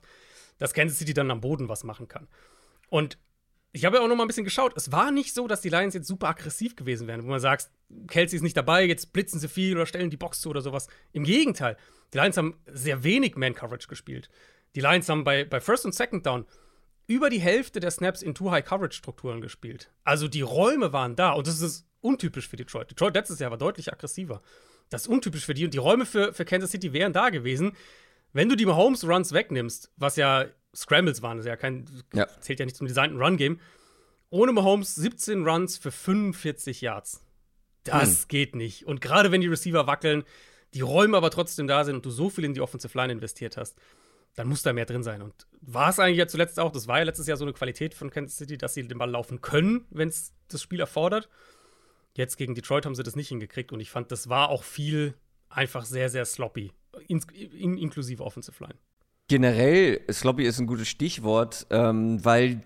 dass 0.58 0.74
Kansas 0.74 0.98
City 0.98 1.14
dann 1.14 1.30
am 1.30 1.40
Boden 1.40 1.70
was 1.70 1.84
machen 1.84 2.08
kann. 2.08 2.28
Und 2.90 3.20
ich 3.74 3.86
habe 3.86 3.98
ja 3.98 4.02
auch 4.02 4.08
noch 4.08 4.16
mal 4.16 4.24
ein 4.24 4.28
bisschen 4.28 4.44
geschaut. 4.44 4.74
Es 4.76 4.92
war 4.92 5.12
nicht 5.12 5.36
so, 5.36 5.48
dass 5.48 5.62
die 5.62 5.70
Lions 5.70 5.94
jetzt 5.94 6.08
super 6.08 6.30
aggressiv 6.30 6.76
gewesen 6.76 7.08
wären, 7.08 7.24
wo 7.26 7.28
man 7.28 7.40
sagt, 7.40 7.70
Kelsey 8.08 8.38
ist 8.38 8.44
nicht 8.44 8.58
dabei, 8.58 8.86
jetzt 8.86 9.14
blitzen 9.14 9.40
sie 9.40 9.48
viel 9.48 9.76
oder 9.76 9.86
stellen 9.86 10.10
die 10.10 10.18
Box 10.18 10.42
zu 10.42 10.50
oder 10.50 10.62
sowas. 10.62 10.88
Im 11.12 11.24
Gegenteil, 11.24 11.78
die 12.12 12.18
Lions 12.18 12.38
haben 12.38 12.56
sehr 12.66 13.04
wenig 13.04 13.36
Man-Coverage 13.36 13.88
gespielt. 13.88 14.30
Die 14.74 14.82
Lions 14.82 15.08
haben 15.10 15.24
bei, 15.24 15.46
bei 15.46 15.60
First 15.60 15.86
und 15.86 15.94
Second 15.94 16.26
Down 16.26 16.48
über 17.08 17.30
die 17.30 17.40
Hälfte 17.40 17.80
der 17.80 17.92
Snaps 17.92 18.22
in 18.22 18.34
Two-High-Coverage-Strukturen 18.36 19.42
gespielt. 19.42 19.92
Also 20.04 20.28
die 20.28 20.42
Räume 20.42 20.94
waren 20.94 21.16
da 21.16 21.32
und 21.34 21.48
das 21.48 21.62
ist 21.62 21.86
untypisch 22.02 22.48
für 22.48 22.56
Detroit. 22.58 22.90
Detroit 22.92 23.16
letztes 23.16 23.40
Jahr 23.40 23.52
war 23.52 23.58
deutlich 23.58 23.92
aggressiver. 23.92 24.42
Das 24.90 25.04
ist 25.04 25.08
untypisch 25.08 25.46
für 25.46 25.54
die 25.54 25.66
und 25.66 25.74
die 25.74 25.80
Räume 25.80 26.06
für, 26.06 26.34
für 26.34 26.46
Kansas 26.46 26.72
City 26.72 26.94
wären 26.94 27.14
da 27.14 27.30
gewesen. 27.30 27.76
Wenn 28.32 28.50
du 28.50 28.56
die 28.56 28.66
Mahomes-Runs 28.66 29.32
wegnimmst, 29.34 29.92
was 29.98 30.16
ja 30.16 30.46
Scrambles 30.76 31.22
waren, 31.22 31.38
das 31.38 31.46
ist 31.46 31.50
ja 31.50 31.56
kein, 31.56 31.86
Ja. 32.14 32.28
zählt 32.40 32.60
ja 32.60 32.66
nicht 32.66 32.76
zum 32.78 32.88
designten 32.88 33.22
Run-Game, 33.22 33.60
ohne 34.30 34.52
Mahomes 34.52 34.96
17 34.96 35.48
Runs 35.48 35.78
für 35.78 35.92
45 35.92 36.82
Yards. 36.82 37.22
Das 37.84 38.28
geht 38.28 38.56
nicht. 38.56 38.86
Und 38.88 39.02
gerade 39.02 39.32
wenn 39.32 39.42
die 39.42 39.48
Receiver 39.48 39.86
wackeln, 39.88 40.24
die 40.74 40.82
Räume 40.82 41.18
aber 41.18 41.30
trotzdem 41.30 41.68
da 41.68 41.84
sind 41.84 41.96
und 41.98 42.06
du 42.06 42.10
so 42.10 42.30
viel 42.30 42.44
in 42.46 42.54
die 42.54 42.62
Offensive 42.62 42.98
Line 42.98 43.14
investiert 43.14 43.58
hast, 43.58 43.78
dann 44.36 44.48
muss 44.48 44.64
da 44.64 44.74
mehr 44.74 44.86
drin 44.86 45.04
sein. 45.04 45.22
Und 45.22 45.34
war 45.62 45.90
es 45.90 46.00
eigentlich 46.00 46.18
ja 46.18 46.28
zuletzt 46.28 46.60
auch, 46.60 46.72
das 46.72 46.88
war 46.88 47.00
ja 47.00 47.04
letztes 47.04 47.28
Jahr 47.28 47.38
so 47.38 47.46
eine 47.46 47.54
Qualität 47.54 47.94
von 47.94 48.10
Kansas 48.10 48.38
City, 48.38 48.58
dass 48.58 48.74
sie 48.74 48.88
den 48.88 48.98
Ball 48.98 49.10
laufen 49.10 49.42
können, 49.42 49.86
wenn 49.90 50.10
es 50.10 50.34
das 50.48 50.62
Spiel 50.62 50.80
erfordert. 50.80 51.30
Jetzt 52.16 52.38
gegen 52.38 52.56
Detroit 52.56 52.86
haben 52.86 52.96
sie 52.96 53.04
das 53.04 53.16
nicht 53.16 53.30
hingekriegt 53.30 53.72
und 53.72 53.80
ich 53.80 53.90
fand, 53.90 54.12
das 54.12 54.30
war 54.30 54.50
auch 54.50 54.64
viel 54.64 55.16
einfach 55.50 55.86
sehr, 55.86 56.10
sehr 56.10 56.26
sloppy, 56.26 56.72
ins, 57.08 57.26
in, 57.34 57.78
inklusive 57.78 58.24
Offensive 58.24 58.64
Line. 58.64 58.78
Generell, 59.28 60.02
sloppy 60.12 60.44
ist 60.44 60.60
ein 60.60 60.68
gutes 60.68 60.88
Stichwort, 60.90 61.66
ähm, 61.70 62.24
weil 62.24 62.62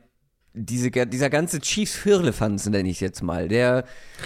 diese, 0.58 0.92
dieser 0.92 1.30
ganze 1.30 1.60
Chiefs 1.60 1.96
Firlefanz, 1.96 2.68
nenne 2.68 2.90
ich 2.90 3.00
jetzt 3.00 3.22
mal, 3.22 3.48
der, 3.48 3.86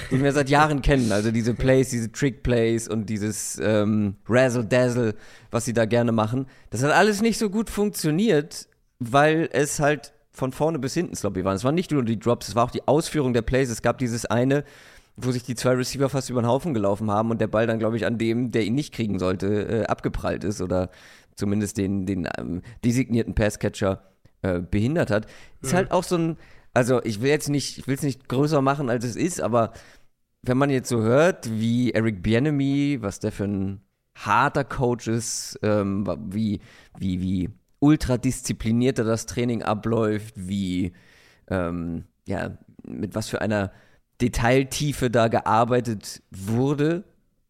den 0.10 0.24
wir 0.24 0.32
seit 0.32 0.50
Jahren 0.50 0.82
kennen, 0.82 1.12
also 1.12 1.32
diese 1.32 1.54
Plays, 1.54 1.90
diese 1.90 2.12
Trick-Plays 2.12 2.88
und 2.88 3.10
dieses 3.10 3.60
ähm, 3.62 4.16
Razzle-Dazzle, 4.28 5.16
was 5.52 5.66
sie 5.66 5.74
da 5.74 5.86
gerne 5.86 6.12
machen, 6.12 6.48
das 6.70 6.84
hat 6.84 6.92
alles 6.92 7.22
nicht 7.22 7.38
so 7.38 7.50
gut 7.50 7.70
funktioniert, 7.70 8.68
weil 9.00 9.50
es 9.52 9.80
halt 9.80 10.14
von 10.32 10.52
vorne 10.52 10.80
bis 10.80 10.94
hinten 10.94 11.16
sloppy 11.16 11.44
war. 11.44 11.54
Es 11.54 11.64
waren 11.64 11.76
nicht 11.76 11.92
nur 11.92 12.04
die 12.04 12.18
Drops, 12.18 12.48
es 12.48 12.56
war 12.56 12.66
auch 12.66 12.72
die 12.72 12.88
Ausführung 12.88 13.34
der 13.34 13.42
Plays. 13.42 13.70
Es 13.70 13.82
gab 13.82 13.98
dieses 13.98 14.26
eine, 14.26 14.64
wo 15.18 15.32
sich 15.32 15.44
die 15.44 15.56
zwei 15.56 15.74
Receiver 15.74 16.10
fast 16.10 16.30
über 16.30 16.42
den 16.42 16.48
Haufen 16.48 16.74
gelaufen 16.74 17.12
haben 17.12 17.32
und 17.32 17.42
der 17.42 17.48
Ball 17.48 17.68
dann, 17.68 17.80
glaube 17.80 17.98
ich, 17.98 18.06
an 18.06 18.18
dem, 18.18 18.52
der 18.52 18.64
ihn 18.64 18.76
nicht 18.76 18.94
kriegen 18.94 19.20
sollte, 19.20 19.48
äh, 19.48 19.86
abgeprallt 19.86 20.44
ist 20.44 20.62
oder 20.62 20.90
zumindest 21.36 21.78
den, 21.78 22.06
den 22.06 22.28
ähm, 22.38 22.62
designierten 22.84 23.36
Passcatcher 23.36 24.11
äh, 24.42 24.60
behindert 24.60 25.12
hat. 25.12 25.28
Ist 25.62 25.72
Mhm. 25.74 25.78
halt 25.78 25.92
auch 25.92 26.04
so 26.04 26.18
ein, 26.18 26.38
also 26.74 27.04
ich 27.04 27.22
will 27.22 27.30
jetzt 27.30 27.50
nicht, 27.50 27.78
ich 27.80 27.88
will 27.88 27.96
es 27.96 28.04
nicht 28.04 28.28
größer 28.30 28.62
machen, 28.62 28.90
als 28.90 29.06
es 29.06 29.16
ist, 29.16 29.42
aber 29.42 29.74
wenn 30.42 30.58
man 30.58 30.70
jetzt 30.70 30.90
so 30.90 31.02
hört, 31.02 31.50
wie 31.52 31.92
Eric 31.92 32.24
Bienemy, 32.24 32.98
was 33.02 33.20
der 33.20 33.32
für 33.32 33.46
ein 33.46 33.82
harter 34.16 34.64
Coach 34.64 35.08
ist, 35.08 35.60
ähm, 35.62 36.08
wie, 36.30 36.60
wie, 36.98 37.22
wie 37.22 37.50
ultra 37.80 38.18
disziplinierter 38.18 39.04
das 39.04 39.26
Training 39.26 39.64
abläuft, 39.64 40.34
wie, 40.38 40.94
ähm, 41.48 42.06
ja, 42.28 42.58
mit 42.84 43.16
was 43.16 43.30
für 43.30 43.42
einer 43.42 43.72
Detailtiefe 44.22 45.10
da 45.10 45.28
gearbeitet 45.28 46.22
wurde, 46.32 47.04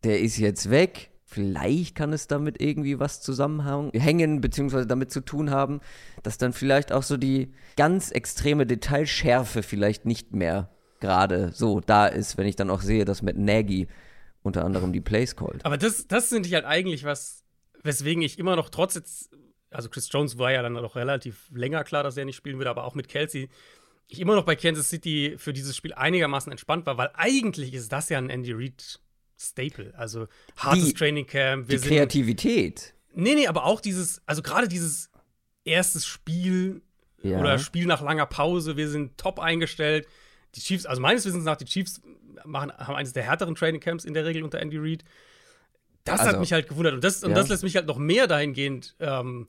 der 0.03 0.21
ist 0.21 0.37
jetzt 0.37 0.69
weg. 0.69 1.10
Vielleicht 1.33 1.95
kann 1.95 2.11
es 2.11 2.27
damit 2.27 2.61
irgendwie 2.61 2.99
was 2.99 3.21
zusammenhängen, 3.21 4.41
beziehungsweise 4.41 4.85
damit 4.85 5.11
zu 5.11 5.21
tun 5.21 5.49
haben, 5.49 5.79
dass 6.23 6.37
dann 6.37 6.51
vielleicht 6.51 6.91
auch 6.91 7.03
so 7.03 7.15
die 7.15 7.53
ganz 7.77 8.11
extreme 8.11 8.65
Detailschärfe 8.65 9.63
vielleicht 9.63 10.05
nicht 10.05 10.33
mehr 10.33 10.69
gerade 10.99 11.53
so 11.53 11.79
da 11.79 12.05
ist, 12.07 12.37
wenn 12.37 12.47
ich 12.47 12.57
dann 12.57 12.69
auch 12.69 12.81
sehe, 12.81 13.05
dass 13.05 13.21
mit 13.21 13.37
Nagy 13.37 13.87
unter 14.43 14.65
anderem 14.65 14.91
die 14.91 14.99
Plays 14.99 15.37
callt. 15.37 15.63
Aber 15.63 15.77
das, 15.77 16.05
das 16.05 16.27
finde 16.27 16.49
ich 16.49 16.53
halt 16.53 16.65
eigentlich 16.65 17.05
was, 17.05 17.45
weswegen 17.81 18.21
ich 18.23 18.37
immer 18.37 18.57
noch 18.57 18.67
trotz 18.67 18.95
jetzt, 18.95 19.29
also 19.69 19.87
Chris 19.87 20.09
Jones 20.11 20.37
war 20.37 20.51
ja 20.51 20.61
dann 20.61 20.73
noch 20.73 20.97
relativ 20.97 21.49
länger 21.53 21.85
klar, 21.85 22.03
dass 22.03 22.17
er 22.17 22.25
nicht 22.25 22.35
spielen 22.35 22.57
würde, 22.57 22.71
aber 22.71 22.83
auch 22.83 22.93
mit 22.93 23.07
Kelsey, 23.07 23.47
ich 24.09 24.19
immer 24.19 24.35
noch 24.35 24.43
bei 24.43 24.57
Kansas 24.57 24.89
City 24.89 25.35
für 25.37 25.53
dieses 25.53 25.77
Spiel 25.77 25.93
einigermaßen 25.93 26.51
entspannt 26.51 26.85
war, 26.87 26.97
weil 26.97 27.11
eigentlich 27.13 27.73
ist 27.73 27.93
das 27.93 28.09
ja 28.09 28.17
ein 28.17 28.29
Andy 28.29 28.51
Reid 28.51 28.99
Staple. 29.41 29.93
Also 29.97 30.27
hartes 30.57 30.85
die, 30.85 30.93
Training 30.93 31.25
Camp. 31.25 31.67
die 31.67 31.77
Kreativität. 31.77 32.93
Nee, 33.13 33.35
nee, 33.35 33.47
aber 33.47 33.65
auch 33.65 33.81
dieses, 33.81 34.21
also 34.25 34.41
gerade 34.41 34.67
dieses 34.67 35.09
erstes 35.65 36.05
Spiel 36.05 36.81
ja. 37.21 37.39
oder 37.39 37.59
Spiel 37.59 37.85
nach 37.85 38.01
langer 38.01 38.25
Pause, 38.25 38.77
wir 38.77 38.89
sind 38.89 39.17
top 39.17 39.39
eingestellt. 39.39 40.07
Die 40.55 40.61
Chiefs, 40.61 40.85
also 40.85 41.01
meines 41.01 41.25
Wissens 41.25 41.43
nach, 41.43 41.57
die 41.57 41.65
Chiefs 41.65 42.01
machen, 42.45 42.71
haben 42.71 42.95
eines 42.95 43.13
der 43.13 43.23
härteren 43.23 43.55
Training 43.55 43.81
Camps 43.81 44.05
in 44.05 44.13
der 44.13 44.25
Regel 44.25 44.43
unter 44.43 44.59
Andy 44.59 44.77
Reid. 44.77 45.03
Das 46.03 46.21
also, 46.21 46.33
hat 46.33 46.39
mich 46.39 46.53
halt 46.53 46.67
gewundert. 46.67 46.93
Und 46.93 47.03
das, 47.03 47.23
und 47.23 47.31
ja. 47.31 47.35
das 47.35 47.49
lässt 47.49 47.63
mich 47.63 47.75
halt 47.75 47.85
noch 47.85 47.97
mehr 47.97 48.27
dahingehend 48.27 48.95
ähm, 48.99 49.47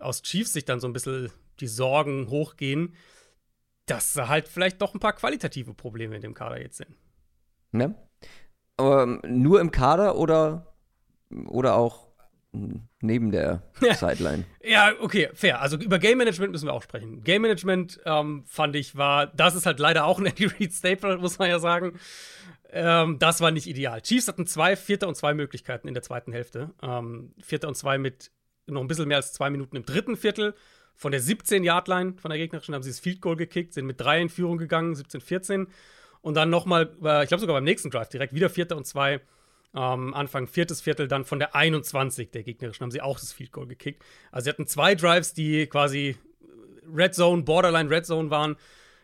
aus 0.00 0.22
Chiefs 0.22 0.52
sich 0.52 0.64
dann 0.64 0.80
so 0.80 0.86
ein 0.86 0.92
bisschen 0.92 1.30
die 1.60 1.68
Sorgen 1.68 2.28
hochgehen, 2.28 2.94
dass 3.86 4.12
da 4.12 4.28
halt 4.28 4.48
vielleicht 4.48 4.82
doch 4.82 4.94
ein 4.94 5.00
paar 5.00 5.14
qualitative 5.14 5.74
Probleme 5.74 6.16
in 6.16 6.22
dem 6.22 6.34
Kader 6.34 6.60
jetzt 6.60 6.78
sind. 6.78 6.96
Ne? 7.72 7.94
Ähm, 8.78 9.20
nur 9.26 9.60
im 9.60 9.70
Kader 9.70 10.16
oder, 10.16 10.74
oder 11.46 11.76
auch 11.76 12.06
neben 13.00 13.30
der 13.30 13.62
Sideline? 13.80 14.44
ja, 14.62 14.92
okay, 15.00 15.28
fair. 15.34 15.60
Also 15.60 15.76
über 15.76 15.98
Game 15.98 16.18
Management 16.18 16.52
müssen 16.52 16.66
wir 16.66 16.72
auch 16.72 16.82
sprechen. 16.82 17.22
Game 17.22 17.42
Management 17.42 18.00
ähm, 18.04 18.44
fand 18.46 18.76
ich 18.76 18.96
war, 18.96 19.26
das 19.26 19.54
ist 19.54 19.66
halt 19.66 19.78
leider 19.78 20.04
auch 20.04 20.18
ein 20.18 20.26
Andy 20.26 20.46
Reid 20.46 20.72
Staple, 20.72 21.18
muss 21.18 21.38
man 21.38 21.48
ja 21.48 21.58
sagen. 21.58 21.98
Ähm, 22.70 23.18
das 23.18 23.40
war 23.40 23.50
nicht 23.50 23.66
ideal. 23.66 24.00
Chiefs 24.02 24.28
hatten 24.28 24.46
zwei 24.46 24.76
Vierter 24.76 25.08
und 25.08 25.14
zwei 25.14 25.34
Möglichkeiten 25.34 25.88
in 25.88 25.94
der 25.94 26.02
zweiten 26.02 26.32
Hälfte. 26.32 26.70
Ähm, 26.82 27.32
Vierter 27.40 27.68
und 27.68 27.76
zwei 27.76 27.98
mit 27.98 28.30
noch 28.66 28.80
ein 28.80 28.88
bisschen 28.88 29.08
mehr 29.08 29.18
als 29.18 29.32
zwei 29.32 29.50
Minuten 29.50 29.76
im 29.76 29.84
dritten 29.84 30.16
Viertel. 30.16 30.54
Von 30.94 31.12
der 31.12 31.20
17-Yard-Line 31.20 32.14
von 32.16 32.30
der 32.30 32.38
gegnerischen 32.38 32.74
haben 32.74 32.82
sie 32.82 32.90
das 32.90 33.00
Field 33.00 33.20
Goal 33.20 33.36
gekickt, 33.36 33.74
sind 33.74 33.86
mit 33.86 34.00
drei 34.00 34.20
in 34.20 34.30
Führung 34.30 34.56
gegangen, 34.56 34.94
17-14. 34.94 35.66
Und 36.26 36.34
dann 36.34 36.50
nochmal, 36.50 36.90
äh, 37.04 37.22
ich 37.22 37.28
glaube 37.28 37.40
sogar 37.40 37.54
beim 37.54 37.62
nächsten 37.62 37.88
Drive 37.88 38.08
direkt 38.08 38.34
wieder 38.34 38.50
Vierter 38.50 38.76
und 38.76 38.84
zwei. 38.84 39.20
Ähm, 39.76 40.12
Anfang 40.12 40.48
viertes 40.48 40.80
Viertel, 40.80 41.06
dann 41.06 41.24
von 41.24 41.38
der 41.38 41.54
21 41.54 42.32
der 42.32 42.42
gegnerischen 42.42 42.82
haben 42.82 42.90
sie 42.90 43.00
auch 43.00 43.20
das 43.20 43.32
Field 43.32 43.52
Goal 43.52 43.68
gekickt. 43.68 44.02
Also 44.32 44.46
sie 44.46 44.50
hatten 44.50 44.66
zwei 44.66 44.96
Drives, 44.96 45.34
die 45.34 45.68
quasi 45.68 46.16
Red 46.92 47.14
Zone, 47.14 47.44
Borderline 47.44 47.88
Red 47.88 48.06
Zone 48.06 48.28
waren. 48.30 48.56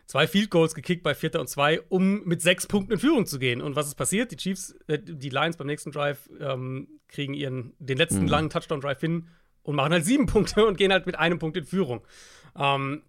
Zwei 0.05 0.27
Field 0.27 0.49
Goals 0.49 0.75
gekickt 0.75 1.01
bei 1.01 1.15
Vierter 1.15 1.39
und 1.39 1.47
zwei, 1.47 1.79
um 1.87 2.25
mit 2.25 2.41
sechs 2.41 2.67
Punkten 2.67 2.91
in 2.91 2.99
Führung 2.99 3.25
zu 3.25 3.39
gehen. 3.39 3.61
Und 3.61 3.77
was 3.77 3.87
ist 3.87 3.95
passiert? 3.95 4.31
Die 4.31 4.35
Chiefs, 4.35 4.75
äh, 4.87 4.99
die 5.01 5.29
Lions 5.29 5.55
beim 5.55 5.67
nächsten 5.67 5.93
Drive 5.93 6.29
ähm, 6.41 6.89
kriegen 7.07 7.33
ihren, 7.33 7.71
den 7.79 7.97
letzten 7.97 8.23
mhm. 8.23 8.27
langen 8.27 8.49
Touchdown-Drive 8.49 8.99
hin 8.99 9.29
und 9.61 9.77
machen 9.77 9.93
halt 9.93 10.03
sieben 10.03 10.25
Punkte 10.27 10.65
und 10.65 10.77
gehen 10.77 10.91
halt 10.91 11.05
mit 11.05 11.17
einem 11.17 11.39
Punkt 11.39 11.55
in 11.55 11.63
Führung. 11.63 12.01
Ähm, 12.59 13.03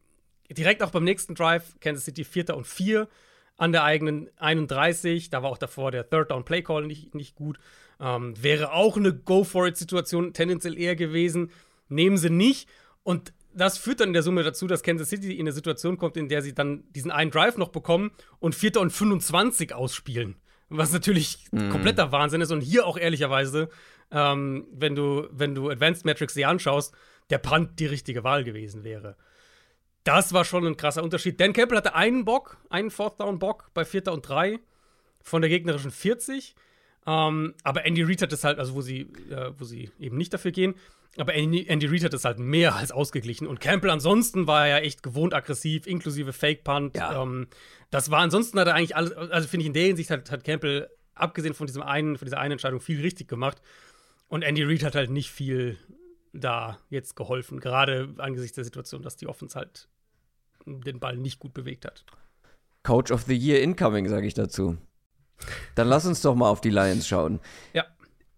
direkt 0.48 0.84
auch 0.84 0.90
beim 0.90 1.02
nächsten 1.02 1.34
Drive, 1.34 1.74
Kansas 1.80 2.04
City 2.04 2.22
Vierter 2.22 2.56
und 2.56 2.68
vier 2.68 3.08
an 3.56 3.72
der 3.72 3.84
eigenen 3.84 4.28
31. 4.36 5.30
Da 5.30 5.42
war 5.42 5.50
auch 5.50 5.58
davor 5.58 5.90
der 5.90 6.08
Third 6.08 6.30
Down 6.30 6.44
Play 6.44 6.62
Call 6.62 6.86
nicht, 6.86 7.14
nicht 7.14 7.34
gut. 7.34 7.58
Ähm, 8.00 8.34
wäre 8.42 8.72
auch 8.72 8.96
eine 8.96 9.14
Go-for-it-Situation 9.14 10.32
tendenziell 10.32 10.78
eher 10.78 10.96
gewesen. 10.96 11.50
Nehmen 11.88 12.16
sie 12.16 12.30
nicht. 12.30 12.68
Und 13.02 13.32
das 13.52 13.78
führt 13.78 14.00
dann 14.00 14.08
in 14.08 14.14
der 14.14 14.22
Summe 14.22 14.42
dazu, 14.42 14.66
dass 14.66 14.82
Kansas 14.82 15.08
City 15.08 15.34
in 15.34 15.42
eine 15.42 15.52
Situation 15.52 15.96
kommt, 15.96 16.16
in 16.16 16.28
der 16.28 16.42
sie 16.42 16.54
dann 16.54 16.84
diesen 16.92 17.10
einen 17.10 17.30
Drive 17.30 17.56
noch 17.56 17.68
bekommen 17.68 18.10
und 18.40 18.54
Vierter 18.54 18.80
und 18.80 18.90
25 18.90 19.74
ausspielen. 19.74 20.36
Was 20.70 20.92
natürlich 20.92 21.46
mm. 21.52 21.68
kompletter 21.68 22.10
Wahnsinn 22.10 22.40
ist. 22.40 22.50
Und 22.50 22.62
hier 22.62 22.86
auch 22.86 22.96
ehrlicherweise, 22.96 23.68
ähm, 24.10 24.66
wenn, 24.72 24.96
du, 24.96 25.28
wenn 25.30 25.54
du 25.54 25.70
Advanced 25.70 26.04
Metrics 26.04 26.34
dir 26.34 26.48
anschaust, 26.48 26.94
der 27.30 27.38
Punt 27.38 27.78
die 27.78 27.86
richtige 27.86 28.24
Wahl 28.24 28.42
gewesen 28.42 28.82
wäre. 28.82 29.16
Das 30.04 30.32
war 30.32 30.44
schon 30.44 30.66
ein 30.66 30.76
krasser 30.76 31.02
Unterschied. 31.02 31.40
Dan 31.40 31.52
Campbell 31.52 31.78
hatte 31.78 31.94
einen 31.94 32.24
Bock, 32.24 32.58
einen 32.68 32.90
Fourth 32.90 33.20
Down 33.20 33.38
Bock 33.38 33.70
bei 33.74 33.84
Vierter 33.84 34.12
und 34.12 34.28
Drei 34.28 34.60
von 35.22 35.40
der 35.40 35.48
gegnerischen 35.48 35.90
40. 35.90 36.54
Ähm, 37.06 37.54
aber 37.62 37.84
Andy 37.84 38.02
Reid 38.02 38.22
hat 38.22 38.32
das 38.32 38.44
halt, 38.44 38.58
also 38.58 38.74
wo 38.74 38.80
sie, 38.80 39.02
äh, 39.30 39.52
wo 39.58 39.64
sie 39.64 39.90
eben 39.98 40.16
nicht 40.16 40.32
dafür 40.32 40.52
gehen, 40.52 40.74
aber 41.16 41.34
Andy, 41.34 41.66
Andy 41.66 41.86
Reid 41.86 42.04
hat 42.04 42.12
das 42.12 42.24
halt 42.24 42.38
mehr 42.38 42.74
als 42.74 42.90
ausgeglichen. 42.90 43.46
Und 43.46 43.60
Campbell 43.60 43.90
ansonsten 43.90 44.46
war 44.46 44.66
ja 44.66 44.78
echt 44.78 45.02
gewohnt 45.02 45.34
aggressiv, 45.34 45.86
inklusive 45.86 46.32
Fake 46.32 46.64
Punt. 46.64 46.96
Ja. 46.96 47.22
Ähm, 47.22 47.46
das 47.90 48.10
war 48.10 48.20
ansonsten 48.20 48.58
hat 48.58 48.66
er 48.66 48.74
eigentlich 48.74 48.96
alles, 48.96 49.12
also 49.12 49.48
finde 49.48 49.62
ich 49.62 49.68
in 49.68 49.74
der 49.74 49.84
Hinsicht 49.84 50.10
hat, 50.10 50.30
hat 50.30 50.44
Campbell, 50.44 50.90
abgesehen 51.14 51.54
von 51.54 51.66
diesem 51.66 51.82
einen, 51.82 52.18
von 52.18 52.26
dieser 52.26 52.38
einen 52.38 52.52
Entscheidung, 52.52 52.80
viel 52.80 53.00
richtig 53.00 53.28
gemacht. 53.28 53.60
Und 54.28 54.42
Andy 54.42 54.64
Reid 54.64 54.82
hat 54.82 54.94
halt 54.94 55.10
nicht 55.10 55.30
viel 55.30 55.78
da 56.32 56.78
jetzt 56.90 57.14
geholfen, 57.14 57.60
gerade 57.60 58.12
angesichts 58.18 58.56
der 58.56 58.64
Situation, 58.64 59.02
dass 59.02 59.16
die 59.16 59.28
Offense 59.28 59.56
halt 59.56 59.88
den 60.66 61.00
Ball 61.00 61.16
nicht 61.16 61.38
gut 61.38 61.54
bewegt 61.54 61.84
hat. 61.84 62.04
Coach 62.82 63.10
of 63.10 63.22
the 63.22 63.36
Year 63.36 63.62
incoming, 63.62 64.08
sage 64.08 64.26
ich 64.26 64.34
dazu. 64.34 64.76
Dann 65.74 65.88
lass 65.88 66.06
uns 66.06 66.20
doch 66.22 66.34
mal 66.34 66.48
auf 66.48 66.60
die 66.60 66.70
Lions 66.70 67.08
schauen. 67.08 67.40
Ja. 67.72 67.84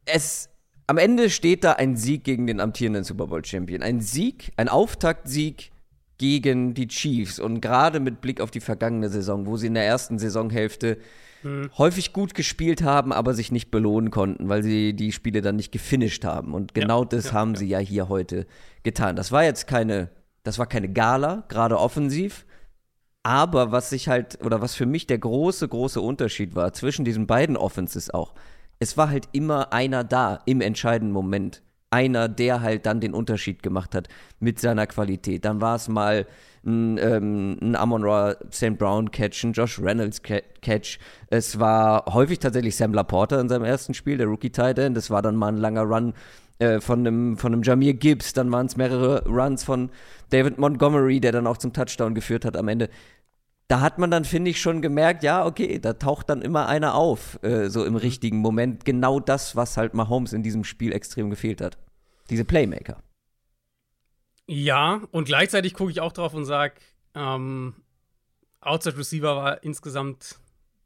Es 0.04 0.48
am 0.86 0.98
Ende 0.98 1.30
steht 1.30 1.64
da 1.64 1.72
ein 1.72 1.96
Sieg 1.96 2.22
gegen 2.22 2.46
den 2.46 2.60
amtierenden 2.60 3.02
Super 3.02 3.26
Bowl 3.26 3.44
Champion. 3.44 3.82
Ein 3.82 4.00
Sieg, 4.00 4.52
ein 4.56 4.68
Auftaktsieg 4.68 5.72
gegen 6.18 6.74
die 6.74 6.86
Chiefs. 6.86 7.38
Und 7.40 7.60
gerade 7.60 7.98
mit 7.98 8.20
Blick 8.20 8.40
auf 8.40 8.50
die 8.50 8.60
vergangene 8.60 9.08
Saison, 9.08 9.46
wo 9.46 9.56
sie 9.56 9.66
in 9.66 9.74
der 9.74 9.84
ersten 9.84 10.18
Saisonhälfte 10.18 10.98
mhm. 11.42 11.70
häufig 11.76 12.12
gut 12.12 12.34
gespielt 12.34 12.82
haben, 12.82 13.12
aber 13.12 13.34
sich 13.34 13.50
nicht 13.50 13.70
belohnen 13.70 14.10
konnten, 14.10 14.48
weil 14.48 14.62
sie 14.62 14.94
die 14.94 15.10
Spiele 15.10 15.42
dann 15.42 15.56
nicht 15.56 15.72
gefinisht 15.72 16.24
haben. 16.24 16.54
Und 16.54 16.72
genau 16.72 17.02
ja, 17.02 17.08
das 17.08 17.26
ja, 17.26 17.32
haben 17.32 17.54
ja. 17.54 17.58
sie 17.58 17.68
ja 17.68 17.78
hier 17.78 18.08
heute 18.08 18.46
getan. 18.84 19.16
Das 19.16 19.32
war 19.32 19.42
jetzt 19.42 19.66
keine 19.66 20.10
das 20.46 20.60
war 20.60 20.66
keine 20.66 20.88
Gala, 20.88 21.44
gerade 21.48 21.76
offensiv. 21.78 22.46
Aber 23.24 23.72
was 23.72 23.90
sich 23.90 24.08
halt, 24.08 24.38
oder 24.44 24.60
was 24.60 24.76
für 24.76 24.86
mich 24.86 25.08
der 25.08 25.18
große, 25.18 25.66
große 25.66 26.00
Unterschied 26.00 26.54
war 26.54 26.72
zwischen 26.72 27.04
diesen 27.04 27.26
beiden 27.26 27.56
Offenses 27.56 28.10
auch, 28.14 28.34
es 28.78 28.96
war 28.96 29.10
halt 29.10 29.28
immer 29.32 29.72
einer 29.72 30.04
da 30.04 30.38
im 30.46 30.60
entscheidenden 30.60 31.12
Moment. 31.12 31.62
Einer, 31.90 32.28
der 32.28 32.60
halt 32.60 32.86
dann 32.86 33.00
den 33.00 33.14
Unterschied 33.14 33.64
gemacht 33.64 33.94
hat 33.96 34.08
mit 34.38 34.60
seiner 34.60 34.86
Qualität. 34.86 35.44
Dann 35.44 35.60
war 35.60 35.74
es 35.74 35.88
mal 35.88 36.26
ein, 36.64 36.98
ähm, 36.98 37.58
ein 37.60 37.74
Amon 37.74 38.04
Ra 38.04 38.36
St. 38.52 38.78
Brown 38.78 39.10
Catch, 39.10 39.44
ein 39.44 39.52
Josh 39.52 39.80
Reynolds 39.80 40.22
Catch. 40.22 40.98
Es 41.28 41.58
war 41.58 42.04
häufig 42.12 42.38
tatsächlich 42.38 42.76
Sam 42.76 42.92
Laporta 42.92 43.40
in 43.40 43.48
seinem 43.48 43.64
ersten 43.64 43.94
Spiel, 43.94 44.18
der 44.18 44.28
Rookie 44.28 44.50
Tight 44.50 44.78
End. 44.78 44.96
Es 44.96 45.10
war 45.10 45.22
dann 45.22 45.34
mal 45.34 45.48
ein 45.48 45.56
langer 45.56 45.82
Run 45.82 46.14
äh, 46.58 46.80
von 46.80 47.00
einem, 47.00 47.36
von 47.36 47.52
einem 47.52 47.62
Jamir 47.62 47.94
Gibbs, 47.94 48.32
dann 48.32 48.50
waren 48.50 48.66
es 48.66 48.76
mehrere 48.76 49.24
Runs 49.26 49.64
von 49.64 49.90
David 50.30 50.58
Montgomery, 50.58 51.20
der 51.20 51.32
dann 51.32 51.46
auch 51.46 51.58
zum 51.58 51.72
Touchdown 51.72 52.14
geführt 52.14 52.44
hat 52.44 52.56
am 52.56 52.68
Ende. 52.68 52.88
Da 53.68 53.80
hat 53.80 53.98
man 53.98 54.10
dann, 54.10 54.24
finde 54.24 54.50
ich, 54.50 54.60
schon 54.60 54.80
gemerkt, 54.80 55.22
ja, 55.22 55.44
okay, 55.44 55.78
da 55.80 55.94
taucht 55.94 56.30
dann 56.30 56.40
immer 56.40 56.66
einer 56.68 56.94
auf, 56.94 57.42
äh, 57.42 57.68
so 57.68 57.84
im 57.84 57.96
richtigen 57.96 58.38
Moment. 58.38 58.84
Genau 58.84 59.20
das, 59.20 59.56
was 59.56 59.76
halt 59.76 59.92
Mahomes 59.92 60.32
in 60.32 60.42
diesem 60.42 60.64
Spiel 60.64 60.92
extrem 60.92 61.30
gefehlt 61.30 61.60
hat. 61.60 61.76
Diese 62.30 62.44
Playmaker. 62.44 63.02
Ja, 64.46 65.02
und 65.10 65.24
gleichzeitig 65.24 65.74
gucke 65.74 65.90
ich 65.90 66.00
auch 66.00 66.12
drauf 66.12 66.32
und 66.32 66.44
sage, 66.44 66.74
ähm, 67.14 67.74
Outside 68.60 68.96
Receiver 68.96 69.36
war 69.36 69.62
insgesamt 69.62 70.38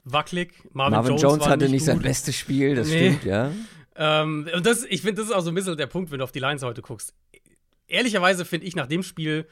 wackelig. 0.05 0.53
Marvin, 0.73 0.97
Marvin 0.97 1.11
Jones, 1.17 1.23
Jones 1.23 1.47
hatte 1.47 1.65
nicht, 1.65 1.73
nicht 1.73 1.85
sein 1.85 2.01
bestes 2.01 2.37
Spiel, 2.37 2.75
das 2.75 2.89
nee. 2.89 3.11
stimmt, 3.11 3.25
ja. 3.25 3.51
Ähm, 3.97 4.49
und 4.55 4.67
das, 4.67 4.85
ich 4.85 5.03
finde, 5.03 5.21
das 5.21 5.31
ist 5.31 5.35
auch 5.35 5.43
so 5.43 5.51
ein 5.51 5.55
bisschen 5.55 5.77
der 5.77 5.87
Punkt, 5.87 6.11
wenn 6.11 6.19
du 6.19 6.25
auf 6.25 6.33
die 6.33 6.39
Lines 6.39 6.63
heute 6.63 6.83
guckst. 6.83 7.15
Ehrlicherweise 7.89 8.45
finde 8.45 8.67
ich 8.67 8.77
nach 8.77 8.87
dem 8.87 9.03
Spiel, 9.03 9.47